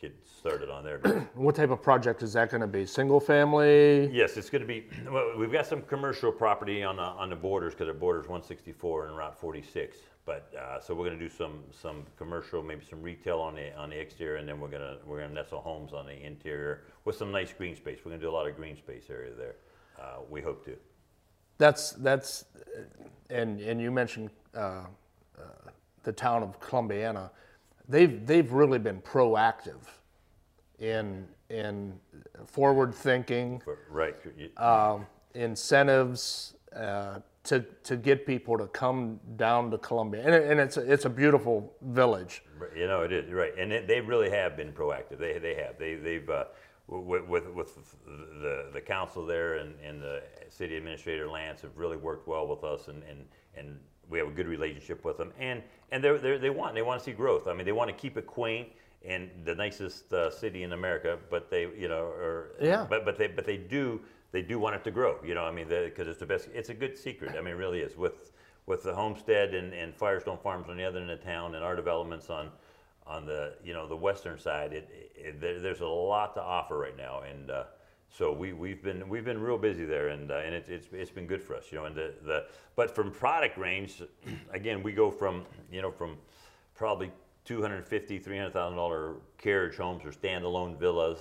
[0.00, 0.98] get started on there.
[1.34, 2.86] What type of project is that going to be?
[2.86, 4.10] Single family?
[4.12, 4.86] yes, it's going to be.
[5.10, 9.08] Well, we've got some commercial property on the on the borders because it borders 164
[9.08, 9.98] and Route 46.
[10.24, 13.76] But uh, so we're going to do some some commercial, maybe some retail on the
[13.76, 17.16] on the exterior, and then we're gonna we're gonna nestle homes on the interior with
[17.16, 17.98] some nice green space.
[18.04, 19.56] We're gonna do a lot of green space area there.
[20.00, 20.76] Uh, we hope to.
[21.58, 22.44] That's, that's,
[23.30, 25.42] and, and you mentioned uh, uh,
[26.02, 27.30] the town of Columbiana.
[27.88, 29.80] They've, they've really been proactive
[30.78, 31.94] in, in
[32.46, 34.14] forward thinking, right.
[34.58, 40.22] um, incentives uh, to, to get people to come down to Columbia.
[40.24, 42.42] And, it, and it's, a, it's a beautiful village.
[42.74, 45.18] You know, it is right, and it, they really have been proactive.
[45.18, 46.44] They they have they they've uh,
[46.88, 51.96] with, with with the the council there and, and the city administrator Lance have really
[51.96, 53.24] worked well with us, and, and,
[53.56, 55.32] and we have a good relationship with them.
[55.38, 57.46] And and they they they want they want to see growth.
[57.48, 58.68] I mean, they want to keep it quaint
[59.04, 62.86] and the nicest uh, city in America, but they you know or Yeah.
[62.88, 64.00] but but they but they do
[64.32, 65.18] they do want it to grow.
[65.24, 66.48] You know, I mean, because it's the best.
[66.54, 67.32] It's a good secret.
[67.36, 68.32] I mean, it really is with
[68.66, 71.76] with the homestead and, and Firestone Farms on the other end of town and our
[71.76, 72.50] developments on
[73.06, 76.78] on the you know the western side, it, it there, there's a lot to offer
[76.78, 77.64] right now, and uh,
[78.08, 81.10] so we we've been we've been real busy there, and uh, and it, it's it's
[81.10, 81.84] been good for us, you know.
[81.84, 84.02] And the, the but from product range,
[84.52, 86.16] again, we go from you know from
[86.74, 87.10] probably
[87.44, 91.18] 250 300,000 dollar carriage homes or standalone villas.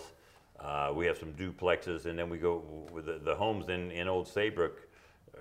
[0.60, 4.08] Uh, we have some duplexes, and then we go with the, the homes in, in
[4.08, 4.88] Old Saybrook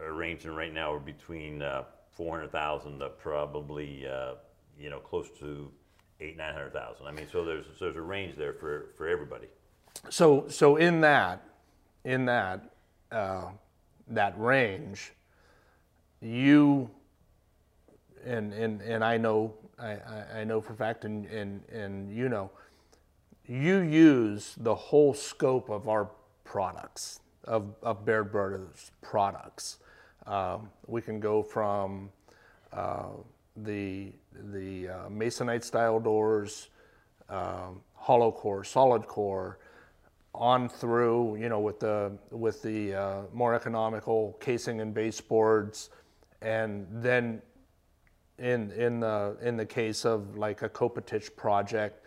[0.03, 4.35] are ranging right now are between uh, 400,000 to probably uh,
[4.79, 5.71] you know close to
[6.21, 7.07] eight nine hundred thousand.
[7.07, 9.49] I mean, so there's so there's a range there for for everybody.
[10.11, 11.43] So, so in that,
[12.05, 12.73] in that,
[13.11, 13.47] uh,
[14.09, 15.13] that range,
[16.21, 16.91] you,
[18.25, 19.97] and, and, and I know, I,
[20.35, 22.51] I- know for fact, and, and, and you know,
[23.47, 26.11] you use the whole scope of our
[26.43, 29.79] products, of, of Baird Brothers products.
[30.27, 32.11] Um, we can go from
[32.73, 33.07] uh,
[33.57, 34.13] the,
[34.53, 36.69] the uh, Masonite style doors,
[37.29, 39.59] um, hollow core, solid core,
[40.35, 45.91] on through, you know, with the with the uh, more economical casing and baseboards,
[46.43, 47.41] and then
[48.39, 52.05] in in the in the case of like a Kopatich project,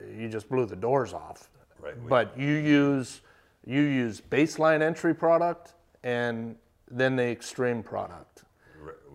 [0.00, 1.48] you just blew the doors off.
[1.80, 3.22] Right, But you use
[3.66, 6.56] you use baseline entry product and
[6.90, 8.44] then the extreme product.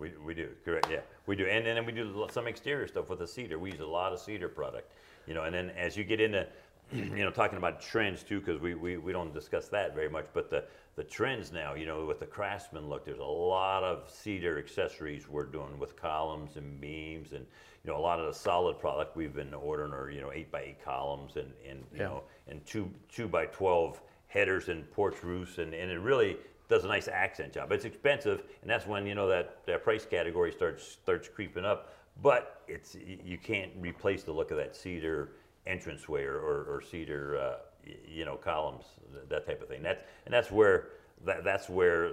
[0.00, 3.10] We, we do, correct, yeah, we do, and, and then we do some exterior stuff
[3.10, 4.90] with the cedar, we use a lot of cedar product,
[5.26, 6.46] you know, and then as you get into,
[6.92, 10.26] you know, talking about trends too, because we, we, we don't discuss that very much,
[10.32, 10.64] but the,
[10.96, 15.28] the trends now, you know, with the craftsman look, there's a lot of cedar accessories
[15.28, 17.44] we're doing with columns and beams, and,
[17.84, 20.50] you know, a lot of the solid product we've been ordering are, you know, eight
[20.50, 22.04] by eight columns and, and, you Yeah.
[22.04, 26.36] know, and two, two by twelve headers and porch roofs, and, and it really
[26.70, 27.72] does a nice accent job.
[27.72, 31.92] It's expensive, and that's when you know that, that price category starts starts creeping up.
[32.22, 35.32] But it's you can't replace the look of that cedar
[35.66, 38.84] entranceway or, or, or cedar uh, you know columns,
[39.28, 39.82] that type of thing.
[39.82, 40.88] That's and that's where
[41.24, 42.12] that, that's where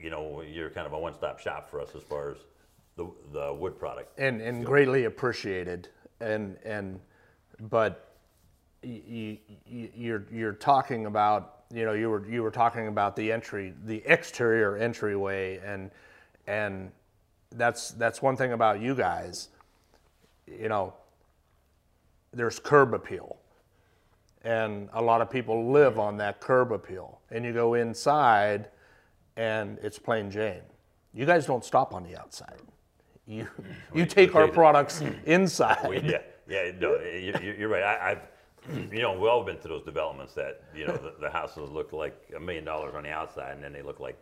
[0.00, 2.38] you know you're kind of a one-stop shop for us as far as
[2.96, 4.18] the the wood product.
[4.18, 5.88] and and greatly appreciated
[6.20, 7.00] and and
[7.70, 8.16] but
[8.82, 13.32] you, you you're you're talking about you know you were you were talking about the
[13.32, 15.90] entry the exterior entryway and
[16.46, 16.90] and
[17.56, 19.48] that's that's one thing about you guys.
[20.46, 20.94] You know
[22.32, 23.36] there's curb appeal.
[24.42, 27.20] And a lot of people live on that curb appeal.
[27.30, 28.68] And you go inside
[29.36, 30.60] and it's plain jane.
[31.14, 32.60] You guys don't stop on the outside.
[33.26, 33.46] You
[33.94, 36.02] you take our products inside.
[36.04, 37.82] Yeah, yeah, no, you, you- you're right.
[37.84, 38.18] I, I've,
[38.92, 41.92] you know, we've all been to those developments that you know the, the houses look
[41.92, 44.18] like a million dollars on the outside, and then they look like,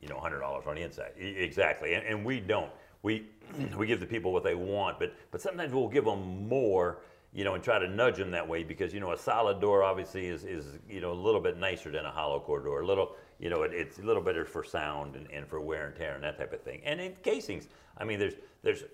[0.00, 1.12] you know, hundred dollars on the inside.
[1.20, 2.70] E- Exactly, and, and we don't.
[3.02, 3.26] We
[3.76, 6.98] we give the people what they want, but but sometimes we'll give them more.
[7.36, 9.82] You know, and try to nudge them that way because you know a solid door
[9.82, 12.82] obviously is, is you know a little bit nicer than a hollow core door.
[12.82, 15.88] A little, you know, it, it's a little better for sound and, and for wear
[15.88, 16.80] and tear and that type of thing.
[16.84, 17.66] And in casings,
[17.98, 18.84] I mean, there's there's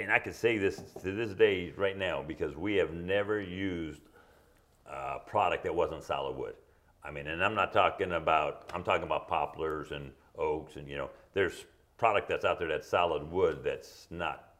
[0.00, 4.02] and I can say this to this day right now because we have never used
[4.86, 6.54] a product that wasn't solid wood.
[7.04, 10.96] I mean, and I'm not talking about I'm talking about poplars and oaks and you
[10.96, 11.64] know, there's
[11.98, 14.54] product that's out there that's solid wood that's not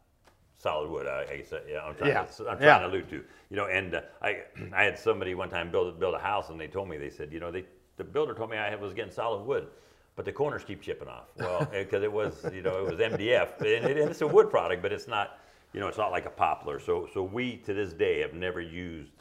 [0.58, 1.06] solid wood.
[1.06, 2.24] I, I guess yeah, I'm trying, Yeah.
[2.24, 2.78] to, I'm trying Yeah.
[2.80, 3.24] to allude to.
[3.50, 6.58] You know, and uh, I I had somebody one time build build a house and
[6.60, 7.64] they told me they said you know they
[7.96, 9.68] the builder told me I was getting solid wood.
[10.16, 11.26] But the corners keep chipping off.
[11.36, 14.48] Well, because it was, you know, it was MDF, and, it, and it's a wood
[14.50, 15.38] product, but it's not,
[15.74, 16.80] you know, it's not like a poplar.
[16.80, 19.12] So, so we to this day have never used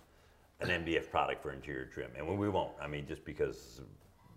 [0.62, 2.72] an MDF product for interior trim, and we, we won't.
[2.82, 3.82] I mean, just because,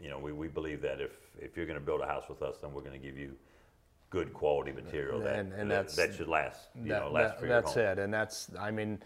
[0.03, 2.43] you know, we, we believe that if if you're going to build a house with
[2.43, 3.37] us, then we're going to give you
[4.11, 7.29] good quality material that And- and that, that's- that should last, you That- know, last
[7.35, 7.85] that- for your that's home.
[7.85, 8.99] it, and that's I mean,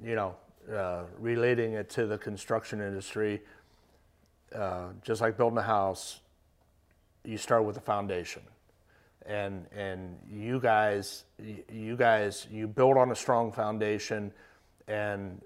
[0.00, 0.36] you know,
[0.72, 3.42] uh, relating it to the construction industry,
[4.54, 6.20] uh, just like building a house,
[7.24, 8.42] you start with a foundation,
[9.26, 11.24] and and you guys,
[11.72, 14.32] you guys, you build on a strong foundation,
[14.88, 15.40] and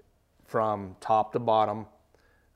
[0.45, 1.85] from top to bottom,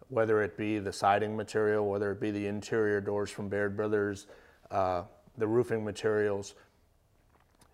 [0.10, 4.28] whether it be the siding material, whether it be the interior doors from Baird Brothers,
[4.72, 5.04] uh,
[5.38, 6.56] the roofing materials,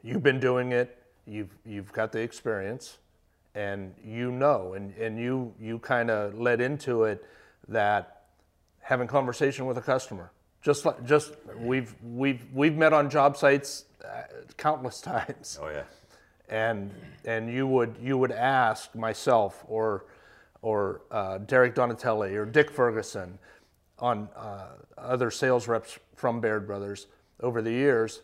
[0.04, 2.98] you've been doing it you've you've got the experience
[3.54, 7.24] and you know and, and you you kind of led into it
[7.68, 8.17] that
[8.88, 10.32] having conversation with a customer.
[10.62, 14.24] Just like just we've we've we've met on job sites uh,
[14.56, 15.60] countless times.
[15.62, 15.84] Oh yeah,
[16.50, 16.92] and
[17.26, 20.06] and you would you would ask myself or
[20.62, 23.38] or uh, Derek Donatelli or Dick Ferguson
[24.00, 27.08] on uh, other sales reps from Baird Brothers
[27.42, 28.22] over the years,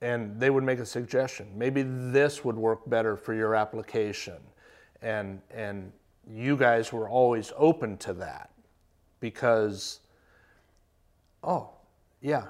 [0.00, 1.46] and they would make a suggestion.
[1.54, 4.38] Maybe this would work better for your application,
[5.02, 5.92] and and
[6.26, 8.50] you guys were always open to that
[9.20, 10.00] because,
[11.42, 11.70] oh,
[12.20, 12.44] yeah,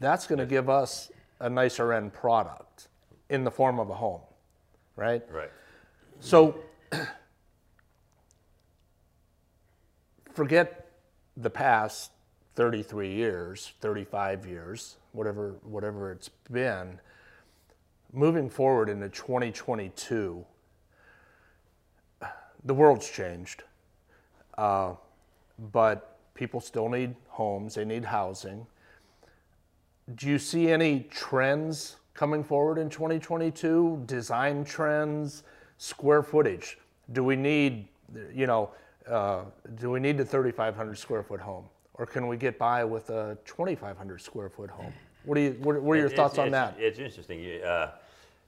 [0.00, 2.88] that's going to give us a nicer end product
[3.28, 4.20] in the form of a home,
[4.96, 5.22] right?
[5.30, 5.50] Right.
[6.20, 6.56] So
[10.32, 10.90] forget
[11.36, 12.12] the past
[12.54, 17.00] 33 years, 35 years, whatever whatever it's been.
[18.12, 20.44] Moving forward into 2022,
[22.64, 23.64] the world's changed,
[24.58, 24.94] uh,
[25.72, 27.74] but people still need homes.
[27.74, 28.66] They need housing.
[30.14, 34.02] Do you see any trends coming forward in 2022?
[34.06, 35.42] Design trends,
[35.78, 36.78] square footage.
[37.12, 37.88] Do we need,
[38.34, 38.70] you know,
[39.08, 39.42] uh,
[39.76, 41.64] do we need a 3,500 square foot home,
[41.94, 44.92] or can we get by with a 2,500 square foot home?
[45.24, 45.56] What do you?
[45.60, 46.76] What, what are your It's- thoughts on that?
[46.78, 47.62] It's interesting.
[47.62, 47.92] Uh,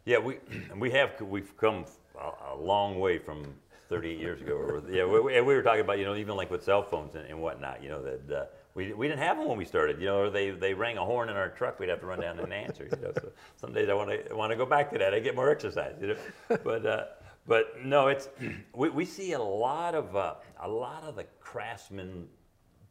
[0.04, 0.38] yeah, we
[0.76, 1.84] we have we've come
[2.20, 3.54] a, a long way from
[3.94, 4.54] 38 years ago.
[4.54, 7.14] Or, yeah, we, we we were talking about you know even like with cell phones
[7.14, 7.82] and, and whatnot.
[7.82, 10.00] You know that uh, we, we didn't have them when we started.
[10.00, 11.78] You know, or they they rang a horn in our truck.
[11.78, 12.88] We'd have to run down and answer.
[12.90, 15.14] You know, so some days I want to want to go back to that.
[15.14, 15.94] I get more exercise.
[16.00, 16.86] You know, but.
[16.86, 17.04] Uh,
[17.46, 18.30] but no, it's
[18.74, 22.26] we, we see a lot of uh, a lot of the craftsman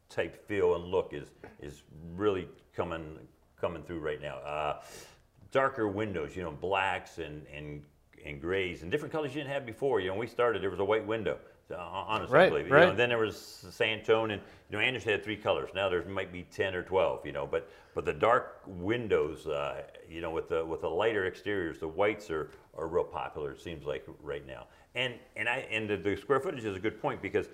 [0.08, 1.82] type feel and look is is
[2.14, 3.18] really coming
[3.60, 4.36] coming through right now.
[4.36, 4.80] Uh,
[5.50, 7.82] darker windows, you know, blacks and and
[8.24, 10.00] and grays and different colors you didn't have before.
[10.00, 11.38] You know, when we started, there was a white window.
[11.76, 12.66] Honestly, Right, believe.
[12.66, 12.88] You know, right.
[12.90, 15.70] and then there was Sandtone, and you know, Andersen had three colors.
[15.74, 17.24] Now there might be ten or twelve.
[17.24, 21.26] You know, but but the dark windows, uh, you know, with the with the lighter
[21.26, 23.52] exteriors, the whites are are real popular.
[23.52, 24.66] It seems like right now.
[24.94, 27.48] And and I and the, the square footage is a good point because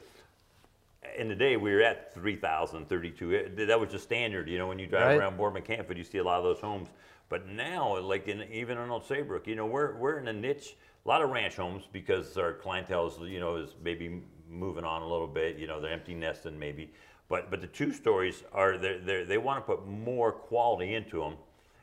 [1.17, 3.65] in the day we were at 3,032.
[3.67, 5.17] That was just standard, you know, when you drive Right.
[5.19, 6.89] around Boardman Campbell, you see a lot of those homes.
[7.31, 10.77] But now, like in, even in Old Saybrook, you know, we're, we're in a niche,
[11.07, 15.01] a lot of ranch homes because our clientele is, you know, is maybe moving on
[15.01, 16.91] a little bit, you know, they're empty nesting maybe.
[17.29, 21.21] But, but the two stories are, they're, they're, they want to put more quality into
[21.21, 21.37] them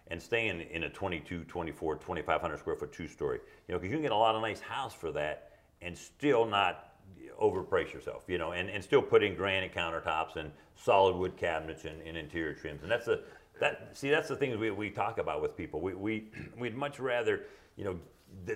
[0.10, 3.40] and stay in, in a 22, 24, 2,500 square foot two story.
[3.68, 6.46] You know, because you can get a lot of nice house for that and still
[6.46, 6.96] not
[7.42, 11.86] overprice yourself, you know, and, and still put in granite countertops and solid wood cabinets
[11.86, 12.82] and, and interior trims.
[12.82, 13.22] And that's the,
[13.60, 15.82] that, see, that's the things we, we talk about with people.
[15.82, 16.26] We, we,
[16.58, 17.42] we'd much rather,
[17.76, 18.00] you know,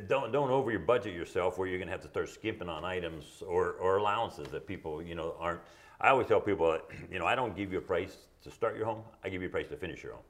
[0.08, 3.42] don't, don't over your budget yourself where you're gonna have to start skimping on items
[3.48, 5.62] or, or allowances that people, you know, aren't.
[6.00, 8.52] I always tell people uh, that, you know, I don't give you a price to
[8.52, 10.24] start your home, I give you a price to finish your home.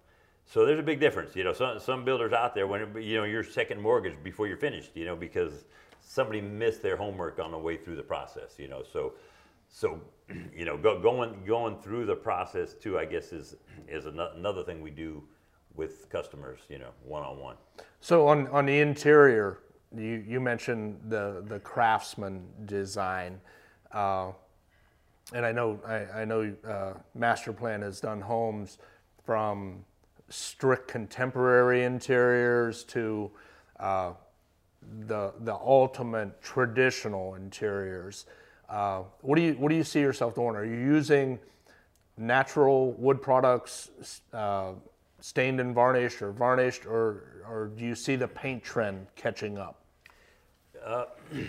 [0.45, 1.53] So there's a big difference, you know.
[1.53, 5.05] Some some builders out there, when you know your second mortgage before you're finished, you
[5.05, 5.65] know, because
[6.01, 8.84] somebody missed their homework on the way through the process, you know.
[8.91, 9.13] So,
[9.69, 10.01] so
[10.56, 13.56] you know, go, going going through the process too, I guess is
[13.88, 15.24] is another thing we do
[15.76, 17.56] with customers, you know, one on one.
[18.00, 19.60] So on, on the interior,
[19.96, 23.39] you, you mentioned the, the craftsman design.
[23.91, 24.32] Uh,
[25.34, 28.80] and I know, I, I know uh, Master Plan has done homes
[29.24, 29.86] from
[30.30, 33.32] strict contemporary interiors to
[33.80, 34.13] uh,
[35.08, 38.26] the, the ultimate traditional interiors.
[38.71, 40.55] Uh, what, do you, what do you see yourself doing?
[40.55, 41.38] Are you using
[42.17, 43.91] natural wood products,
[44.34, 44.71] uh,
[45.19, 49.81] stained and varnished, or varnished, or or do you see the paint trend catching up?
[50.86, 51.05] And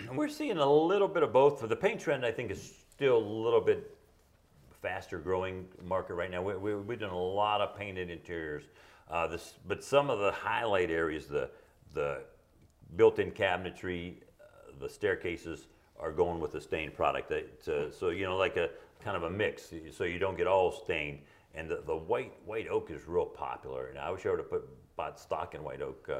[0.17, 1.67] we're seeing a little bit of both.
[1.67, 3.95] The paint trend, I think, is still a little bit
[4.81, 6.41] faster growing market right now.
[6.41, 8.63] We, we, we've done a lot of painted interiors.
[9.09, 11.49] Uh, this, but some of the highlight areas, the,
[11.93, 12.21] the
[12.97, 15.67] built-in cabinetry, uh, the staircases
[16.03, 17.31] are going with a stained product.
[17.31, 18.69] Uh, so, you know, like a
[19.03, 21.19] kind of a mix, so you don't get all stained.
[21.55, 23.87] And the, the white white oak is real popular.
[23.87, 26.19] And I wish I would have put bought stock in white oak, uh,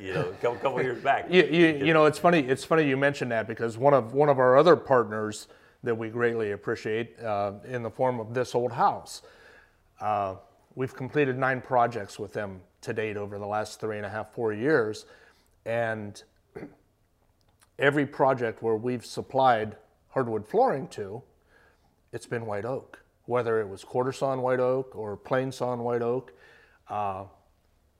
[0.00, 1.26] you know, a couple, couple years back.
[1.30, 2.40] You, you, you know, it's funny.
[2.40, 5.48] It's funny you mentioned that because one of one of our other partners
[5.82, 9.22] that we greatly appreciate uh, in the form of this old house.
[10.00, 10.36] Uh,
[10.74, 14.32] we've completed nine projects with them to date over the last three and a half,
[14.32, 15.04] four years,
[15.66, 16.22] and
[17.78, 19.76] every project where we've supplied
[20.08, 21.22] hardwood flooring to,
[22.12, 23.00] it's been white oak.
[23.26, 26.32] Whether it was quarter sawn white oak or plain sawn white oak,
[26.88, 27.24] uh,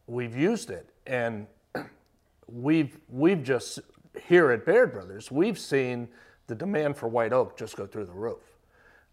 [0.06, 1.46] we've used it, and
[2.46, 3.80] we've we've just
[4.26, 6.08] here at Baird Brothers, we've seen
[6.46, 8.42] the demand for white oak just go through the roof.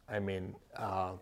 [0.10, 1.14] I mean, uh,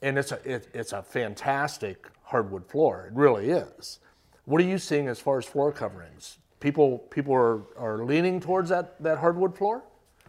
[0.00, 3.08] and it's a it, it's a fantastic hardwood floor.
[3.08, 3.98] It really is.
[4.44, 6.38] What are you seeing as far as floor coverings?
[6.62, 9.82] People people are, are leaning towards that, that hardwood floor.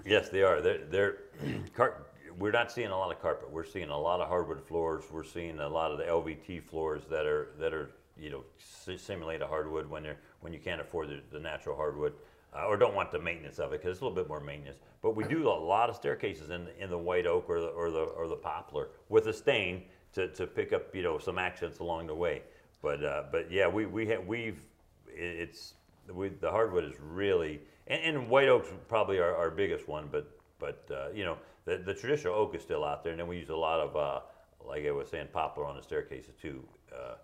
[0.04, 0.62] Yes, they are.
[0.62, 1.18] They're, they're
[1.76, 2.08] car-
[2.40, 3.52] we're not seeing a lot of carpet.
[3.52, 5.04] We're seeing a lot of hardwood floors.
[5.12, 8.98] We're seeing a lot of the LVT floors that are that are you know si-
[8.98, 12.14] simulate a hardwood when they're when you can't afford the, the natural hardwood
[12.56, 14.80] uh, or don't want the maintenance of it because it's a little bit more maintenance.
[15.04, 17.68] But we do a lot of staircases in the, in the white oak or the
[17.68, 21.38] or the or the poplar with a stain to, to pick up you know some
[21.38, 22.42] accents along the way.
[22.82, 24.64] But uh, but yeah, we we have we've
[25.08, 25.76] it's
[26.12, 30.08] we, the hardwood is really and, and white oak's probably our, our biggest one.
[30.12, 30.30] But
[30.60, 33.38] but uh, you know the the traditional oak is still out there, and then we
[33.38, 34.20] use a lot of uh,
[34.66, 36.64] like I was saying poplar on the staircases too.
[36.94, 37.16] Uh,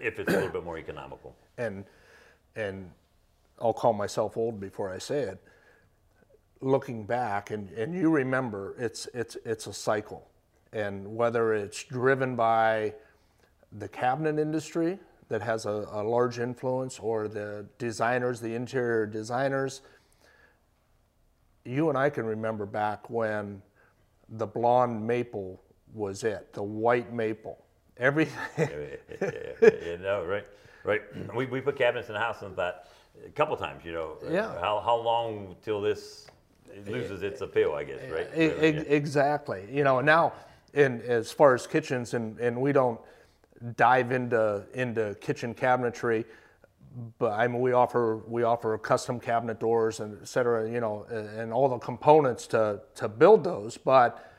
[0.00, 1.34] if it's a little bit more economical.
[1.58, 1.84] and
[2.56, 2.90] and
[3.60, 5.42] I'll call myself old before I say it.
[6.60, 10.28] Looking back, and, and you remember, it's it's it's a cycle,
[10.72, 12.94] and whether it's driven by
[13.72, 14.98] the cabinet industry
[15.28, 19.80] that has a, a large influence, or the designers, the interior designers.
[21.64, 23.62] You and I can remember back when
[24.28, 25.62] the blonde maple
[25.94, 27.64] was it, the white maple.
[27.96, 28.38] Everything.
[28.58, 28.66] you
[29.20, 29.28] yeah,
[29.62, 30.44] yeah, yeah, no, right,
[30.82, 31.00] right.
[31.34, 32.86] We, we put cabinets in the house and thought
[33.24, 34.58] a couple times, you know, Yeah.
[34.60, 36.26] how, how long till this
[36.86, 38.26] loses its appeal, I guess, right?
[38.36, 39.68] E- Exactly.
[39.70, 40.32] You know, now,
[40.74, 43.00] in as far as kitchens, and, and we don't
[43.76, 46.24] dive into into kitchen cabinetry,
[47.18, 50.70] but I mean, we offer we offer custom cabinet doors and et cetera.
[50.70, 54.30] You know, and, all the components to to build those, but.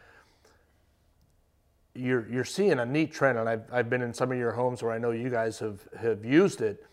[1.98, 4.84] You're, you're seeing a neat trend, and I've, I've been in some of your homes
[4.84, 6.86] where I know you guys have, have used it.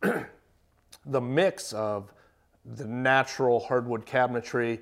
[1.04, 2.10] the mix of
[2.64, 4.80] the natural hardwood cabinetry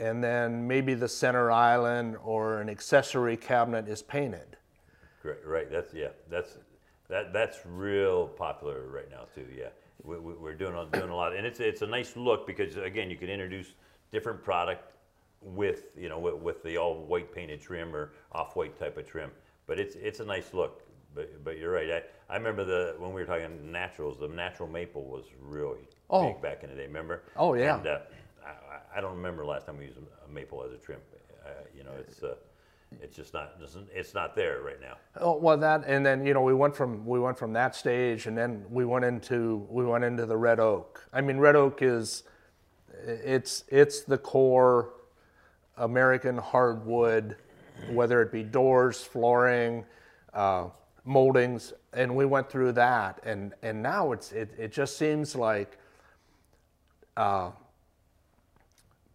[0.00, 4.56] and then maybe the center island or an accessory cabinet is painted.
[5.28, 5.70] Great, right.
[5.70, 6.08] That's yeah.
[6.30, 6.56] That's
[7.08, 9.46] that that's real popular right now too.
[9.54, 9.68] Yeah,
[10.02, 12.76] we, we, we're doing a, doing a lot, and it's it's a nice look because
[12.76, 13.74] again, you can introduce
[14.10, 14.92] different product
[15.42, 19.06] with you know with, with the all white painted trim or off white type of
[19.06, 19.30] trim.
[19.66, 20.82] But it's it's a nice look.
[21.14, 21.90] But but you're right.
[21.90, 22.02] I,
[22.32, 26.32] I remember the when we were talking naturals, the natural maple was really Oh.
[26.32, 26.86] big back in the day.
[26.86, 27.22] Remember?
[27.36, 27.76] Oh, yeah.
[27.76, 27.98] And uh,
[28.46, 31.00] I, I- don't remember last time we used a, a maple as a trim.
[31.44, 32.22] Uh, you know, it's.
[32.22, 32.34] Uh,
[33.02, 34.96] it's just not doesn't it's not there right now.
[35.20, 38.26] Oh, well, that and then you know we went from we went from that stage
[38.26, 41.06] and then we went into we went into the red oak.
[41.12, 42.24] I mean, red oak is
[43.06, 44.94] it's it's the core
[45.76, 47.36] American hardwood,
[47.90, 49.84] whether it be doors, flooring,
[50.34, 50.68] uh,
[51.04, 55.78] moldings, and we went through that, and and now it's it, it just seems like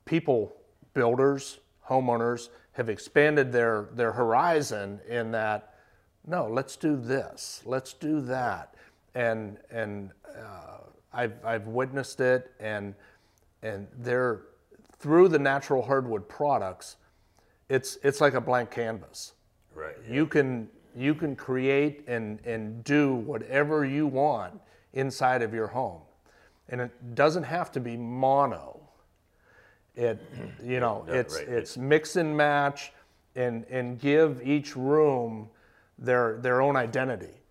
[0.06, 0.54] people,
[0.94, 5.76] builders, homeowners have expanded their, their horizon in that,
[6.26, 8.76] no, let's do this, let's do that.
[9.16, 10.78] And, and uh,
[11.14, 12.96] I've, I've witnessed it, and,
[13.62, 14.42] and they're,
[14.98, 16.98] through the natural hardwood products,
[17.70, 19.34] it's, it's like a blank canvas.
[19.76, 19.96] Right.
[20.10, 24.60] You can, you can create and, and do whatever you want
[24.94, 26.02] inside of your home.
[26.70, 28.80] And it doesn't have to be mono.
[29.96, 30.20] It,
[30.64, 31.48] you know, No, it's right.
[31.48, 32.92] it's mix and match,
[33.36, 35.50] and and give each room
[36.00, 37.42] their their own identity.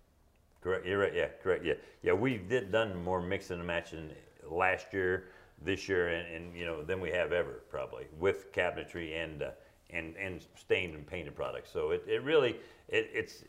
[0.61, 0.85] Correct.
[0.85, 1.13] You're right.
[1.13, 1.27] Yeah.
[1.41, 1.63] Correct.
[1.63, 1.73] Yeah.
[2.01, 2.13] Yeah.
[2.13, 4.09] We did done more mixing and matching
[4.49, 5.25] last year,
[5.61, 9.51] this year, and, and you know than we have ever probably with cabinetry and uh,
[9.89, 11.69] and and stained and painted products.
[11.71, 12.57] So it, it really
[12.89, 13.43] it, it's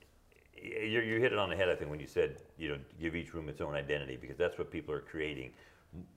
[0.60, 1.68] you you hit it on the head.
[1.68, 4.56] I think when you said you know give each room its own identity because that's
[4.56, 5.50] what people are creating.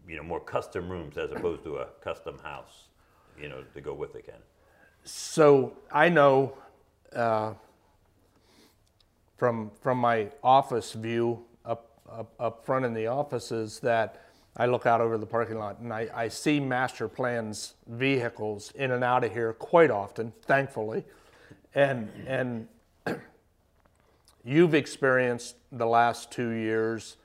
[0.08, 2.86] You know, more custom rooms as opposed to a custom house.
[3.40, 4.42] You know, to go with it, kind.
[5.04, 6.58] So I know
[7.16, 7.54] uh,
[9.38, 14.24] from from my office view up, up up front in the offices that
[14.58, 18.92] I look out over the parking lot and I, I see master plans vehicles in
[18.92, 21.06] and out of here quite often, thankfully,
[21.76, 22.68] and and
[24.44, 27.18] you've experienced the last two years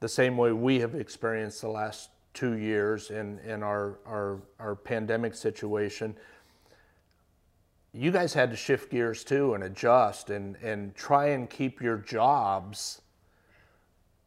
[0.00, 4.76] the same way we have experienced the last two years in, in our, our, our
[4.76, 6.14] pandemic situation.
[7.92, 11.96] You guys had to shift gears too and adjust and, and try and keep your
[11.96, 13.00] jobs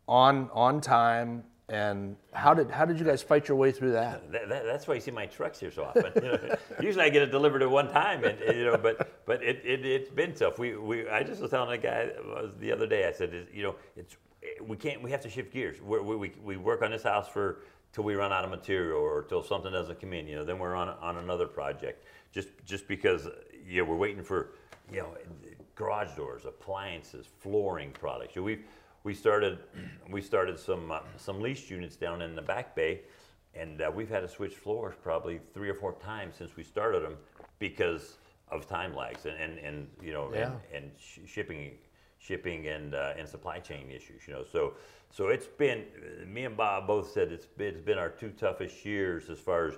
[0.07, 1.45] on, on time.
[1.69, 4.29] And how did, how did you guys fight your way through that?
[4.33, 6.11] That, that, that's why you see my trucks here so often.
[6.15, 9.41] You know, usually I get it delivered at one time, and, you know, but but
[9.41, 10.59] it, it it's been tough.
[10.59, 13.07] We, we I just was telling a guy uh, the other day.
[13.07, 14.17] I said, you know, it's
[14.61, 15.81] we can't we have to shift gears.
[15.81, 17.61] We're, we we we work on this house for
[17.93, 20.27] till we run out of material or till something doesn't come in.
[20.27, 22.05] You know, then we're on on another project.
[22.31, 23.27] Just just because
[23.65, 24.51] you know we're waiting for
[24.91, 25.09] you know
[25.75, 28.35] garage doors, appliances, flooring products.
[28.35, 28.63] You know, we've
[29.03, 29.59] we started
[30.09, 33.01] we started some uh, some leased units down in the back bay,
[33.53, 37.03] and uh, we've had to switch floors probably three or four times since we started
[37.03, 37.15] them
[37.59, 38.17] because
[38.49, 40.51] of time lags and and, and you know Yeah.
[40.73, 41.71] and, and sh- shipping
[42.21, 44.21] shipping and uh, and supply chain issues.
[44.27, 44.73] You know, so
[45.09, 45.85] so it's been
[46.25, 49.67] me and Bob both said it's been, it's been our two toughest years as far
[49.67, 49.75] as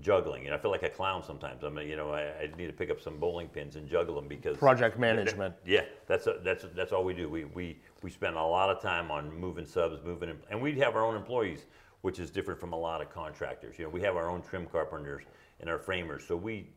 [0.00, 0.46] juggling.
[0.46, 1.64] And I feel like a clown sometimes.
[1.64, 4.14] I mean, you know, I, I need to pick up some bowling pins and juggle
[4.16, 5.54] them because Project management.
[5.66, 7.28] yeah, that's a, that's that's all we do.
[7.28, 10.96] We we we spend a lot of time on moving subs, moving, and we have
[10.96, 11.66] our own employees,
[12.02, 13.78] which is different from a lot of contractors.
[13.78, 15.24] You know, we have our own trim carpenters
[15.60, 16.24] and our framers.
[16.26, 16.68] So we,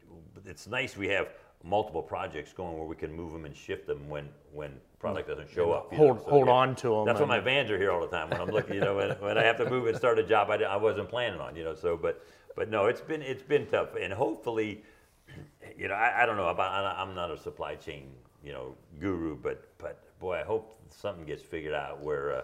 [0.45, 1.29] it's nice we have
[1.63, 4.71] multiple projects going where we can move them and shift them when when
[5.01, 5.91] product doesn't show up.
[5.91, 6.05] you know.
[6.13, 6.53] Hold- So, hold yeah.
[6.53, 8.75] on to 'em That's why my vans are here all the time when I'm looking.
[8.75, 11.09] You know, when, when I have to move and start a job I, I wasn't
[11.09, 11.55] planning on.
[11.55, 12.23] You know, so but
[12.55, 14.83] but no, it's been it's been tough, and hopefully
[15.77, 16.71] you know, I, I don't know about.
[16.97, 18.11] I'm not a supply chain,
[18.43, 22.41] you know, guru, but but boy, I hope something gets figured out where, uh,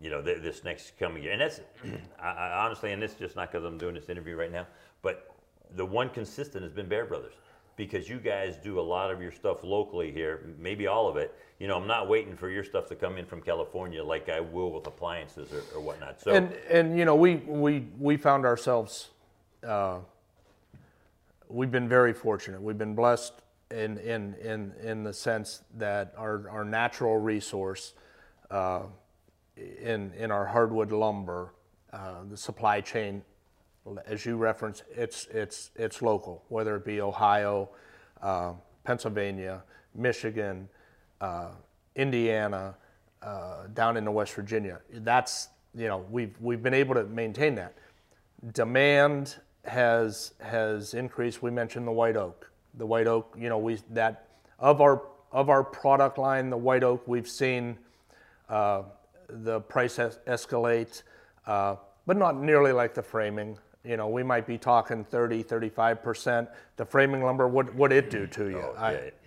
[0.00, 1.32] you know, th- this next coming year.
[1.32, 1.60] And that's,
[2.20, 4.66] I, I honestly, and this just not because I'm doing this interview right now,
[5.02, 5.30] but
[5.76, 7.34] the one consistent has been Baird Brothers
[7.76, 11.34] because you guys do a lot of your stuff locally here, maybe all of it.
[11.58, 14.40] You know, I'm not waiting for your stuff to come in from California like I
[14.40, 16.20] will with appliances or, or whatnot.
[16.20, 19.10] So And and you know we we we found ourselves.
[19.66, 19.98] Uh,
[21.48, 22.60] we've been very fortunate.
[22.60, 23.34] We've been blessed
[23.70, 27.94] in in in in the sense that our our natural resource,
[28.50, 28.82] uh,
[29.56, 31.54] in in our hardwood lumber,
[31.92, 33.22] uh, the supply chain,
[34.06, 36.44] as you referenced, it's it's it's local.
[36.48, 37.70] Whether it be Ohio,
[38.22, 38.52] uh,
[38.84, 39.62] Pennsylvania,
[39.94, 40.68] Michigan,
[41.20, 41.50] uh,
[41.94, 42.74] Indiana,
[43.22, 44.80] uh, down into West Virginia.
[44.92, 47.74] That's you know we've we've been able to maintain that.
[48.52, 51.42] Demand has has increased.
[51.42, 52.50] We mentioned the white oak.
[52.74, 54.28] The white oak, you know, we that
[54.58, 57.76] of our of our product line, the white oak, we've seen
[58.48, 58.82] uh,
[59.28, 61.02] the price es- escalate,
[61.46, 61.76] uh,
[62.06, 63.58] but not nearly like the framing.
[63.84, 66.48] You know, we might be talking 30, 35 percent.
[66.76, 68.58] The framing lumber, what what it do to you?
[68.62, 69.18] Oh, I- yeah, it-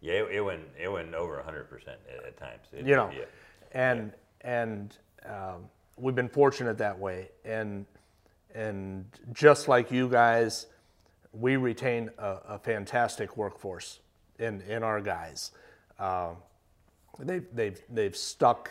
[0.00, 2.66] yeah, it, it went it went over 100 percent at, at times.
[2.72, 3.24] It- you know yeah.
[3.72, 4.12] and
[4.42, 4.96] and
[5.26, 7.84] um, we've been fortunate that way and
[8.54, 10.66] and just like you guys
[11.32, 14.00] we retain a, a fantastic workforce
[14.38, 15.50] in in our guys
[15.98, 16.36] um,
[17.18, 18.70] they've they've they've stuck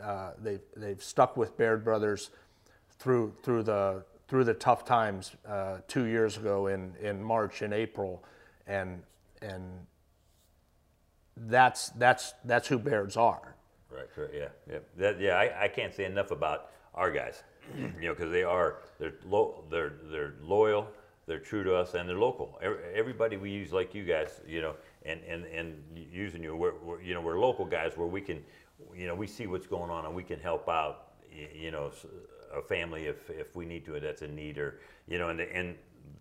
[0.00, 2.30] uh, they've they've stuck with Baird Brothers
[2.98, 7.74] through through the through the tough times uh, two years ago in in March and
[7.74, 8.22] April
[8.68, 9.02] and
[9.42, 9.64] and
[11.36, 13.56] that's that's that's who Bairds are
[13.90, 15.34] Right, right, yeah, yeah, that, yeah.
[15.34, 17.42] I, I can't say enough about our guys,
[17.76, 20.86] you know, because they are they're lo- they're they're loyal,
[21.26, 22.56] they're true to us, and they're local.
[22.62, 26.74] Every, everybody we use like you guys, you know, and and and using you, we're,
[26.84, 28.44] we're you know we're local guys where we can,
[28.94, 31.14] you know, we see what's going on and we can help out,
[31.52, 32.06] you know, s-
[32.54, 35.56] a family if if we need to that's a need or you know, and the,
[35.56, 35.76] and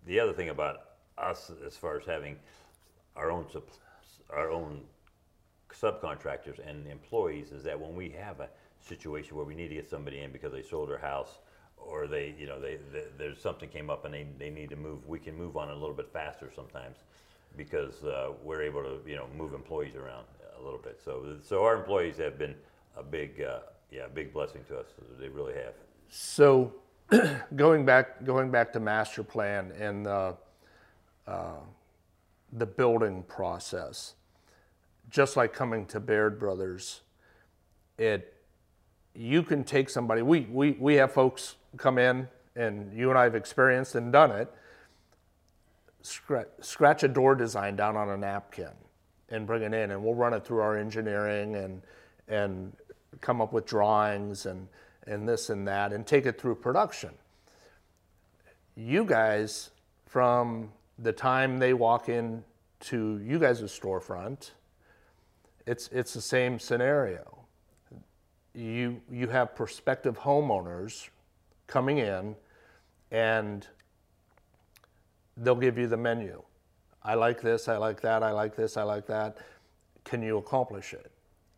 [0.05, 0.81] the other thing about
[1.17, 2.35] us as far as having
[3.15, 3.45] our own
[4.29, 4.81] our own
[5.73, 8.49] subcontractors and employees is that when we have a
[8.79, 11.39] situation where we need to get somebody in because they sold their house
[11.77, 14.75] or they, you know, they, they there's something came up and they, they need to
[14.75, 16.97] move, we can move on a little bit faster sometimes
[17.55, 20.25] because uh, we're able to, you know, move employees around
[20.59, 20.99] a little bit.
[21.03, 22.55] So, so our employees have been
[22.97, 23.59] a big, uh,
[23.91, 24.87] yeah, a big blessing to us.
[25.19, 25.73] They really have.
[26.09, 26.73] So,
[27.55, 30.35] going back going back to master plan and the
[31.27, 31.59] uh,
[32.53, 34.15] the building process,
[35.09, 37.01] just like coming to Baird Brothers,
[37.97, 38.33] it
[39.13, 40.23] you can take somebody.
[40.23, 44.31] We we we have folks come in, and you and I have experienced and done
[44.31, 44.51] it.
[46.01, 48.71] Scratch, scratch a door design down on a napkin
[49.29, 51.81] and bring it in, and we'll run it through our engineering and
[52.27, 52.75] and
[53.21, 54.67] come up with drawings and
[55.07, 57.11] and this and that and take it through production.
[58.75, 59.71] You guys,
[60.05, 62.43] from the time they walk in
[62.81, 64.51] to you guys' storefront,
[65.65, 67.45] it's it's the same scenario.
[68.53, 71.09] You you have prospective homeowners
[71.67, 72.35] coming in
[73.11, 73.67] and
[75.37, 76.41] they'll give you the menu.
[77.03, 79.37] I like this, I like that, I like this, I like that.
[80.03, 81.11] Can you accomplish it?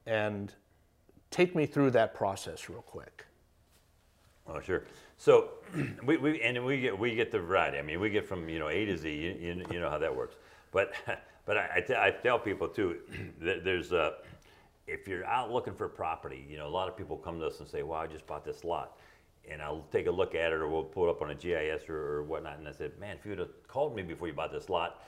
[0.06, 0.54] And
[1.32, 3.26] take me through that process real quick.
[4.54, 4.84] Oh, sure.
[5.18, 5.50] So
[6.04, 7.78] we, we and we get we get the variety.
[7.78, 9.10] I mean, we get from you know A to Z.
[9.10, 10.36] You, you, you know how that works.
[10.72, 10.94] But
[11.46, 12.98] but I, I, tell people too
[13.42, 14.12] that there's uh,
[14.88, 17.60] if you're out looking for property, you know, a lot of people come to us
[17.60, 18.98] and say, "Wow, I just bought this lot,"
[19.50, 21.88] and I'll take a look at it, or we'll pull it up on a GIS
[21.88, 22.58] or, or whatnot.
[22.58, 25.02] And I said, "Man, if you'd have called me before you bought this lot,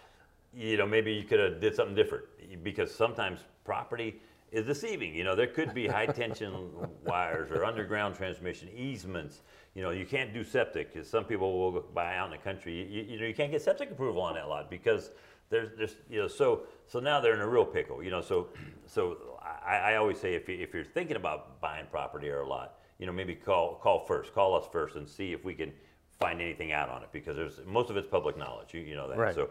[0.56, 2.26] you know, maybe you could have did something different
[2.64, 4.22] because sometimes property
[4.54, 5.16] is deceiving.
[5.16, 6.54] You know, there could be high tension
[7.06, 9.42] wires or underground transmission easements.
[9.74, 10.96] You know, you can't do septic.
[11.04, 12.76] Some people will buy out in the country.
[12.76, 15.10] You, you, you know, you can't get septic approval on that lot because
[15.50, 18.04] there's, there's, you know, so so now they're in a real pickle.
[18.04, 18.50] You know, so
[18.86, 22.48] so I, I always say if, you, if you're thinking about buying property or a
[22.48, 25.74] lot, you know, maybe call call first, call us first, and see if we can
[26.20, 28.76] find anything out on it because there's most of it's public knowledge.
[28.76, 29.18] You, you know that.
[29.18, 29.34] Right.
[29.34, 29.50] So,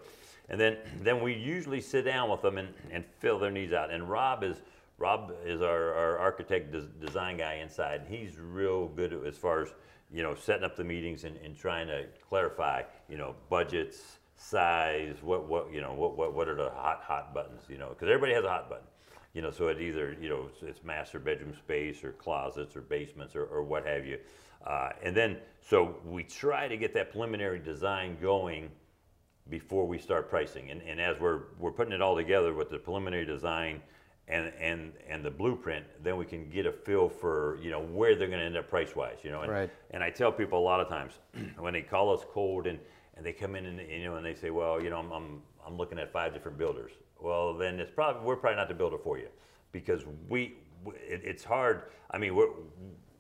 [0.49, 3.91] and then then we usually sit down with them and, and fill their needs out.
[3.91, 4.63] And Rob is
[5.03, 9.75] Rob is our, our architect des- design guy inside, he's real good as far as
[10.13, 15.17] you know setting up the meetings and, and trying to clarify you know budgets, size,
[15.21, 18.07] what what you know what what, what are the hot hot buttons you know because
[18.09, 18.87] everybody has a hot button.
[19.35, 22.83] You know, so it either you know it's, it's master bedroom space or closets or
[22.83, 24.19] basements or, or what have you,
[24.65, 28.71] uh, and then so we try to get that preliminary design going
[29.49, 30.71] before we start pricing.
[30.71, 33.83] And, and as we're, we're putting it all together with the preliminary design
[34.29, 38.15] and, and, and the blueprint, then we can get a feel for, you know, where
[38.15, 39.43] they're gonna end up price-wise, you know?
[39.43, 39.71] And, Right.
[39.91, 41.19] and I tell people a lot of times,
[41.59, 42.79] when they call us cold and,
[43.17, 45.43] and they come in and, you know, and they say, well, you know, I'm, I'm,
[45.67, 46.93] I'm looking at five different builders.
[47.21, 49.29] Well, then it's probably, we're probably not the builder for you.
[49.73, 50.55] Because we,
[50.87, 52.49] it, it's hard, I mean, we're,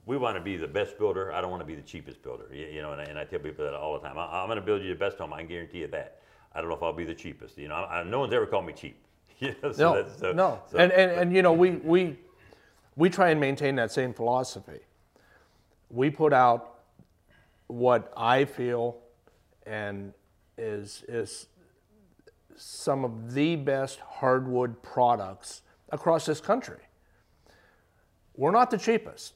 [0.06, 1.32] we want to be the best builder.
[1.32, 2.46] I don't want to be the cheapest builder.
[2.52, 4.18] You, you know, and I, and I tell people that all the time.
[4.18, 5.32] I, I'm going to build you the best home.
[5.32, 6.20] I can guarantee you that.
[6.54, 7.56] I don't know if I'll be the cheapest.
[7.58, 8.96] You know, I, I- no one's ever called me cheap.
[9.46, 10.62] You know, so No, that's- so- no.
[10.70, 12.18] so- And, and, and, you know, we, we,
[12.96, 14.80] we try and maintain that same philosophy.
[15.90, 16.78] We put out
[17.66, 18.98] what I feel
[19.66, 20.12] and
[20.56, 21.46] is, is
[22.56, 26.78] some of the best hardwood products across this country.
[28.36, 29.34] We're not the cheapest.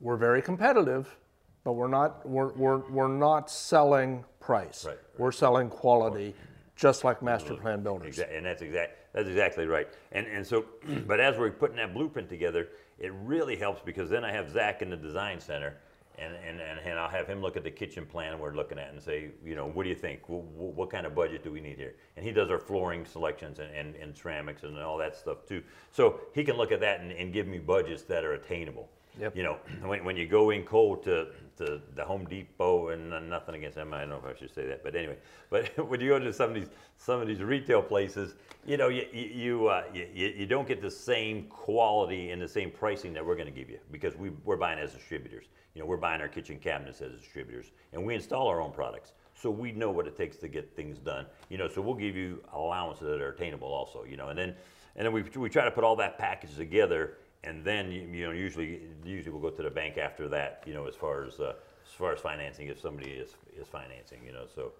[0.00, 1.16] We're very competitive,
[1.62, 4.84] but we're not, we're, we're, we're not selling price.
[4.84, 4.98] Right, right.
[5.18, 6.34] We're selling quality,
[6.76, 8.18] just like master plan builders.
[8.18, 9.12] Exa- and that's exact.
[9.12, 9.88] That's exactly right.
[10.12, 10.64] And and so,
[11.06, 12.68] but as we're putting that blueprint together,
[12.98, 15.76] it really helps because then I have Zach in the design center,
[16.18, 18.92] and and and, and I'll have him look at the kitchen plan we're looking at
[18.92, 20.28] and say, you know, what do you think?
[20.28, 21.94] What, what kind of budget do we need here?
[22.16, 25.62] And he does our flooring selections and, and, and ceramics and all that stuff too.
[25.92, 28.88] So he can look at that and, and give me budgets that are attainable.
[29.20, 29.36] Yep.
[29.36, 33.54] You know, when, when you go in cold to, to the Home Depot, and nothing
[33.54, 35.16] against them, I don't know if I should say that, but anyway,
[35.50, 38.34] but when you go to some of these some of these retail places,
[38.66, 42.70] you know, you you uh, you you don't get the same quality and the same
[42.70, 45.46] pricing that we're going to give you because we we're buying as distributors.
[45.74, 49.12] You know, we're buying our kitchen cabinets as distributors, and we install our own products,
[49.34, 51.26] so we know what it takes to get things done.
[51.48, 54.04] You know, so we'll give you allowances that are attainable, also.
[54.04, 54.54] You know, and then
[54.96, 57.14] and then we we try to put all that package together
[57.44, 60.74] and then you, you know usually usually we'll go to the bank after that you
[60.74, 61.52] know as far as uh,
[61.86, 64.72] as far as financing if somebody is is financing you know so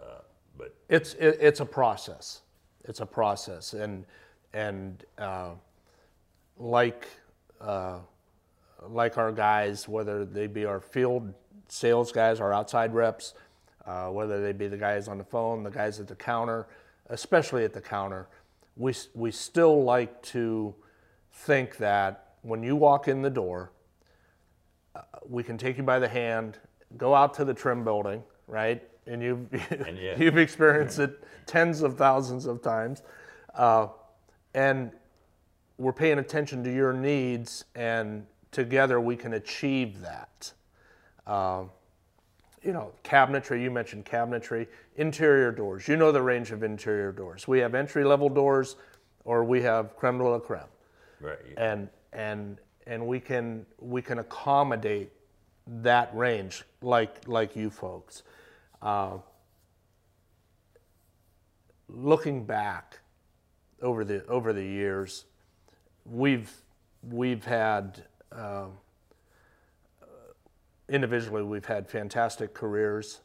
[0.00, 0.20] uh,
[0.56, 2.42] but It's it, it's a process.
[2.84, 4.04] It's a process, and
[4.52, 5.50] and uh,
[6.58, 7.08] like
[7.60, 7.98] uh,
[8.88, 11.32] like our guys, whether they be our field
[11.68, 13.34] sales guys, our outside reps,
[13.86, 16.66] uh, whether they be the guys on the phone, the guys at the counter,
[17.10, 18.26] especially at the counter,
[18.76, 20.74] we we still like to
[21.32, 23.72] think that when you walk in the door,
[25.28, 26.58] we can take you by the hand,
[26.96, 28.82] go out to the trim building, right?
[29.06, 30.16] And you've yeah.
[30.18, 33.02] you've experienced it tens of thousands of times,
[33.54, 33.88] uh,
[34.54, 34.92] and
[35.78, 40.52] we're paying attention to your needs, and together we can achieve that.
[41.26, 41.64] Uh,
[42.62, 43.62] you know, cabinetry.
[43.62, 44.66] You mentioned cabinetry,
[44.96, 45.88] interior doors.
[45.88, 47.48] You know the range of interior doors.
[47.48, 48.76] We have entry level doors,
[49.24, 50.68] or we have creme de la creme
[51.20, 55.10] right and and and we can we can accommodate
[55.66, 58.22] that range like like you folks.
[58.82, 59.18] Uh,
[61.88, 62.98] looking back
[63.82, 65.26] over the over the years,
[66.04, 66.52] we've
[67.02, 68.02] we've had
[68.32, 68.66] uh,
[70.88, 73.20] individually we've had fantastic careers.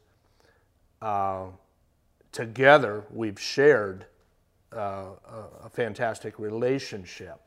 [1.02, 1.46] Uh,
[2.32, 4.06] together, we've shared
[4.72, 7.45] uh, a, a fantastic relationship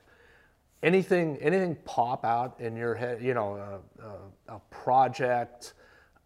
[0.83, 5.73] anything anything pop out in your head you know a, a, a project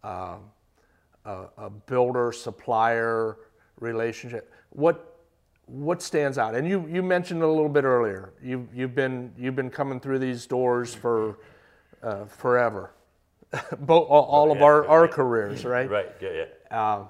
[0.02, 0.36] uh,
[1.24, 3.38] a, a builder supplier
[3.80, 5.14] relationship what
[5.66, 6.54] what stands out?
[6.54, 8.34] And you you mentioned it a little bit earlier.
[8.42, 11.38] You you've been you've been coming through these doors for
[12.02, 12.92] uh, forever.
[13.78, 15.10] Both, all, all of Yeah, our, our right.
[15.10, 15.88] careers right?
[15.88, 16.08] right.
[16.20, 17.04] Yeah, yeah.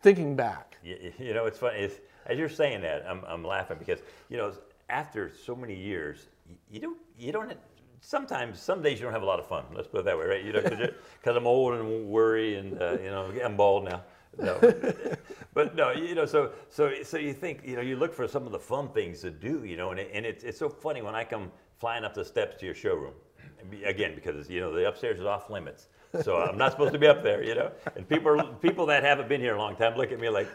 [0.00, 0.76] thinking back.
[0.82, 1.78] You, you know, it's funny.
[1.80, 4.52] It's, as you're saying that, I'm, I'm laughing because you know,
[4.88, 6.26] after so many years,
[6.70, 7.52] you, don't you don't.
[8.00, 9.64] Sometimes, some days you don't have a lot of fun.
[9.74, 10.44] Let's put it that way, right?
[10.44, 14.02] You know, because I'm old and worry, and uh, you know, I'm bald now.
[14.38, 14.58] No,
[15.54, 18.44] but no, you know, so so so you think, you know, you look for some
[18.46, 21.02] of the fun things to do, you know, and it, and it's it's so funny
[21.02, 23.14] when I come flying up the steps to your showroom,
[23.84, 25.88] again because you know the upstairs is off limits.
[26.22, 27.70] So I'm not supposed to be up there, you know.
[27.96, 30.48] And people people that haven't been here a long time look at me like,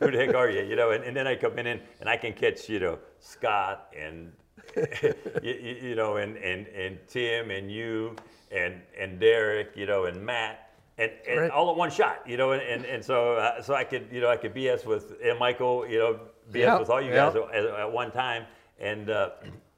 [0.00, 0.90] "Who the heck are you?" You know.
[0.90, 4.32] And, and then I come in and, and I can catch, you know, Scott and
[5.42, 8.16] you, you know, and, and and Tim and you
[8.50, 10.64] and and Derek, you know, and Matt.
[10.98, 11.50] And, and Right.
[11.52, 14.20] all at one shot, you know, and, and, and so uh, so I could you
[14.20, 16.14] know I could BS with and Michael, you know,
[16.52, 17.30] BS Yeah, with all you yeah.
[17.32, 18.46] guys at, at one time,
[18.80, 19.30] and uh,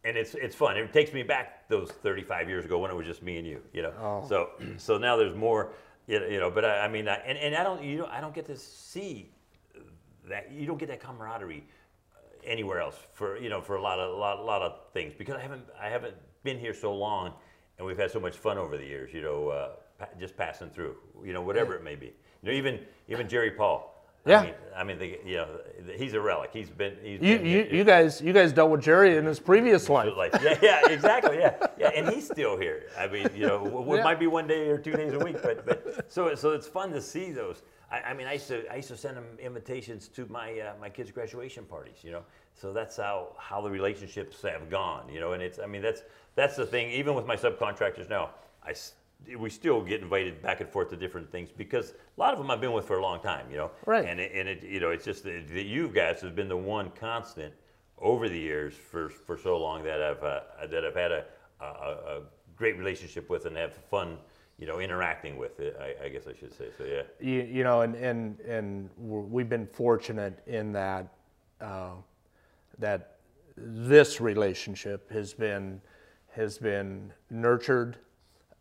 [0.04, 0.76] and it's it's fun.
[0.76, 3.60] It takes me back those 35 years ago when it was just me and you,
[3.72, 3.92] you know.
[4.00, 4.24] Oh.
[4.28, 5.72] So so now there's more,
[6.06, 6.50] you know.
[6.50, 8.56] But I, I mean, I, and and I don't you know I don't get to
[8.56, 9.30] see
[10.28, 11.64] that you don't get that camaraderie
[12.14, 14.78] uh, anywhere else for you know for a lot of a lot, a lot of
[14.92, 17.32] things because I haven't I haven't been here so long
[17.76, 20.70] and we've had so much fun over the years you know uh, pa- just passing
[20.70, 22.12] through you know whatever it may be you
[22.44, 24.40] know even even Jerry Paul Yeah.
[24.40, 25.48] I mean, I mean the, you know
[25.96, 26.50] he's a relic.
[26.52, 29.40] He's been he's You, been you, you guys you guys dealt with Jerry in his
[29.40, 30.12] previous life.
[30.16, 31.66] like yeah yeah exactly yeah.
[31.78, 32.84] Yeah and he's still here.
[32.98, 34.00] I mean you know Yeah.
[34.00, 36.66] it might be one day or two days a week but but so so it's
[36.66, 37.62] fun to see those.
[37.90, 40.72] I, I mean I used to I used to send them invitations to my uh,
[40.80, 42.22] my kids graduation parties you know?
[42.54, 45.32] So that's how how the relationships have gone you know?
[45.32, 46.02] And it's I mean that's
[46.36, 46.90] that's the thing.
[46.90, 48.30] Even with my subcontractors now
[48.64, 48.74] I
[49.38, 52.50] we still get invited back and forth to different things because a lot of them
[52.50, 53.70] I've been with for a long time, you know.
[53.86, 54.04] Right.
[54.04, 56.90] And it, and it, you know, it's just that you guys have been the one
[56.90, 57.54] constant
[57.98, 60.40] over the years for, for so long that I've uh,
[60.70, 61.24] that I've had a,
[61.60, 62.20] a, a
[62.56, 64.16] great relationship with and have fun,
[64.58, 65.60] you know, interacting with.
[65.60, 66.68] It, I, I guess I should say.
[66.76, 67.02] So yeah.
[67.20, 71.12] you, you know, and and and we've been fortunate in that
[71.60, 71.92] uh,
[72.78, 73.16] that
[73.56, 75.80] this relationship has been
[76.32, 77.96] has been nurtured,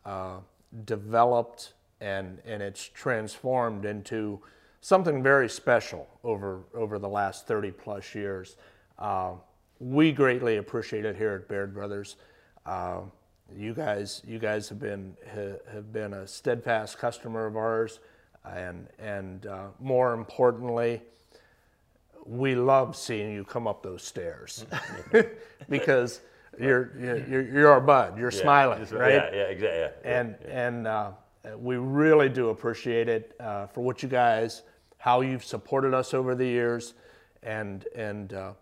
[0.10, 0.40] uh,
[0.86, 4.40] developed, and and it's transformed into
[4.82, 8.58] something very special over over the last 30 plus years.
[8.98, 9.34] Uh,
[9.80, 12.16] we greatly appreciate it here at Baird Brothers.
[12.66, 13.02] Uh,
[13.56, 18.00] you guys, you guys have been ha, have been a steadfast customer of ours,
[18.44, 21.02] and and uh, more importantly,
[22.26, 24.66] we love seeing you come up those stairs
[25.70, 26.22] because
[26.58, 28.18] you're you're you're our bud.
[28.18, 29.14] You're Yeah, smiling, just- right?
[29.14, 29.80] Yeah, yeah, exactly.
[29.80, 31.12] Yeah, yeah, and and uh,
[31.58, 34.64] we really do appreciate it uh, for what you guys,
[34.98, 36.94] how you've supported us over the years,
[37.44, 38.54] and and uh,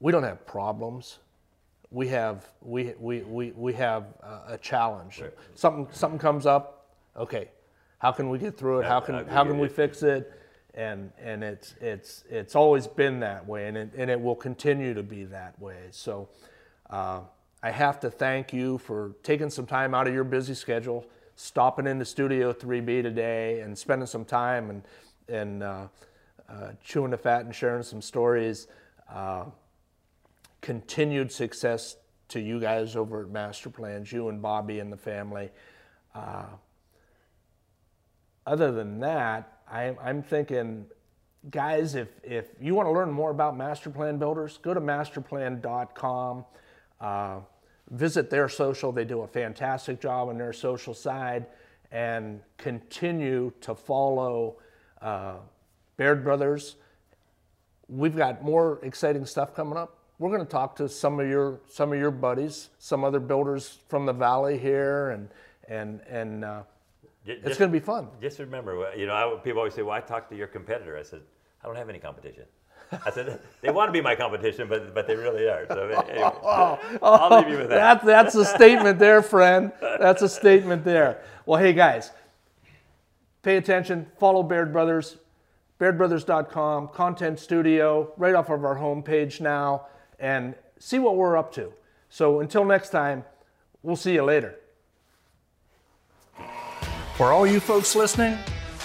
[0.00, 1.18] we don't have problems.
[1.90, 5.20] We have we we we, we have uh, a challenge.
[5.20, 5.32] Right.
[5.54, 6.94] Something something comes up.
[7.16, 7.48] Okay,
[7.98, 8.86] how can we get through it?
[8.86, 9.72] How can how can how we can we it?
[9.72, 10.32] fix it?
[10.76, 14.94] And and it's it's it's always been that way, and it, and it will continue
[14.94, 15.88] to be that way.
[15.90, 16.28] So.
[16.88, 17.20] Uh,
[17.62, 21.04] I have to thank you for taking some time out of your busy schedule,
[21.34, 24.82] stopping into Studio 3B today, and spending some time and
[25.28, 25.88] and uh,
[26.48, 28.68] uh, chewing the fat and sharing some stories.
[29.12, 29.46] Uh,
[30.60, 31.96] continued success
[32.28, 35.50] to you guys over at Master Plans, you and Bobby and the family.
[36.14, 36.46] Uh,
[38.46, 40.86] other than that, I'm, I'm thinking,
[41.50, 46.44] guys, if, if you want to learn more about Master Plan Builders, go to masterplan.com.
[47.00, 47.40] Uh,
[47.90, 48.92] visit their social.
[48.92, 51.46] They do a fantastic job on their social side
[51.92, 54.56] and continue to follow
[55.00, 55.36] uh,
[55.96, 56.76] Baird Brothers.
[57.88, 59.98] We've got more exciting stuff coming up.
[60.18, 63.78] We're going to talk to some of your some of your buddies, some other builders
[63.88, 65.28] from the valley here, and
[65.68, 66.62] and and uh,
[67.26, 68.08] Ju- it's going to be fun.
[68.20, 71.02] Just remember, you know, I, people always say, "Well, I talked to your competitor." I
[71.02, 71.22] said,
[71.62, 72.44] "I don't have any competition."
[73.04, 76.18] I said, "They want to be my competition, but but they really are." So anyway,
[76.24, 77.12] oh, oh, oh.
[77.14, 78.04] I'll leave you with that.
[78.04, 79.72] That's that's a statement there, friend.
[79.80, 81.20] That's a statement there.
[81.46, 82.12] Well, hey guys,
[83.42, 84.06] pay attention.
[84.18, 85.16] Follow Baird Brothers,
[85.80, 89.86] BairdBrothers.com, Content Studio, right off of our homepage now,
[90.20, 91.72] and see what we're up to.
[92.08, 93.24] So until next time,
[93.82, 94.56] we'll see you later.
[97.16, 98.36] For all you folks listening,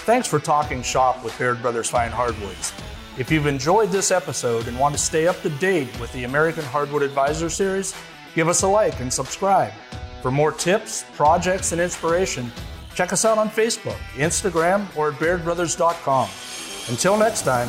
[0.06, 2.72] thanks for talking shop with Baird Brothers Fine Hardwoods.
[3.18, 6.64] If you've enjoyed this episode and want to stay up to date with the American
[6.64, 7.94] Hardwood Advisor Series,
[8.34, 9.74] give us a like and subscribe.
[10.22, 12.50] For more tips, projects, and inspiration,
[12.96, 16.30] check us out on Facebook, Instagram, or at BairdBrothers.com.
[16.88, 17.68] Until next time,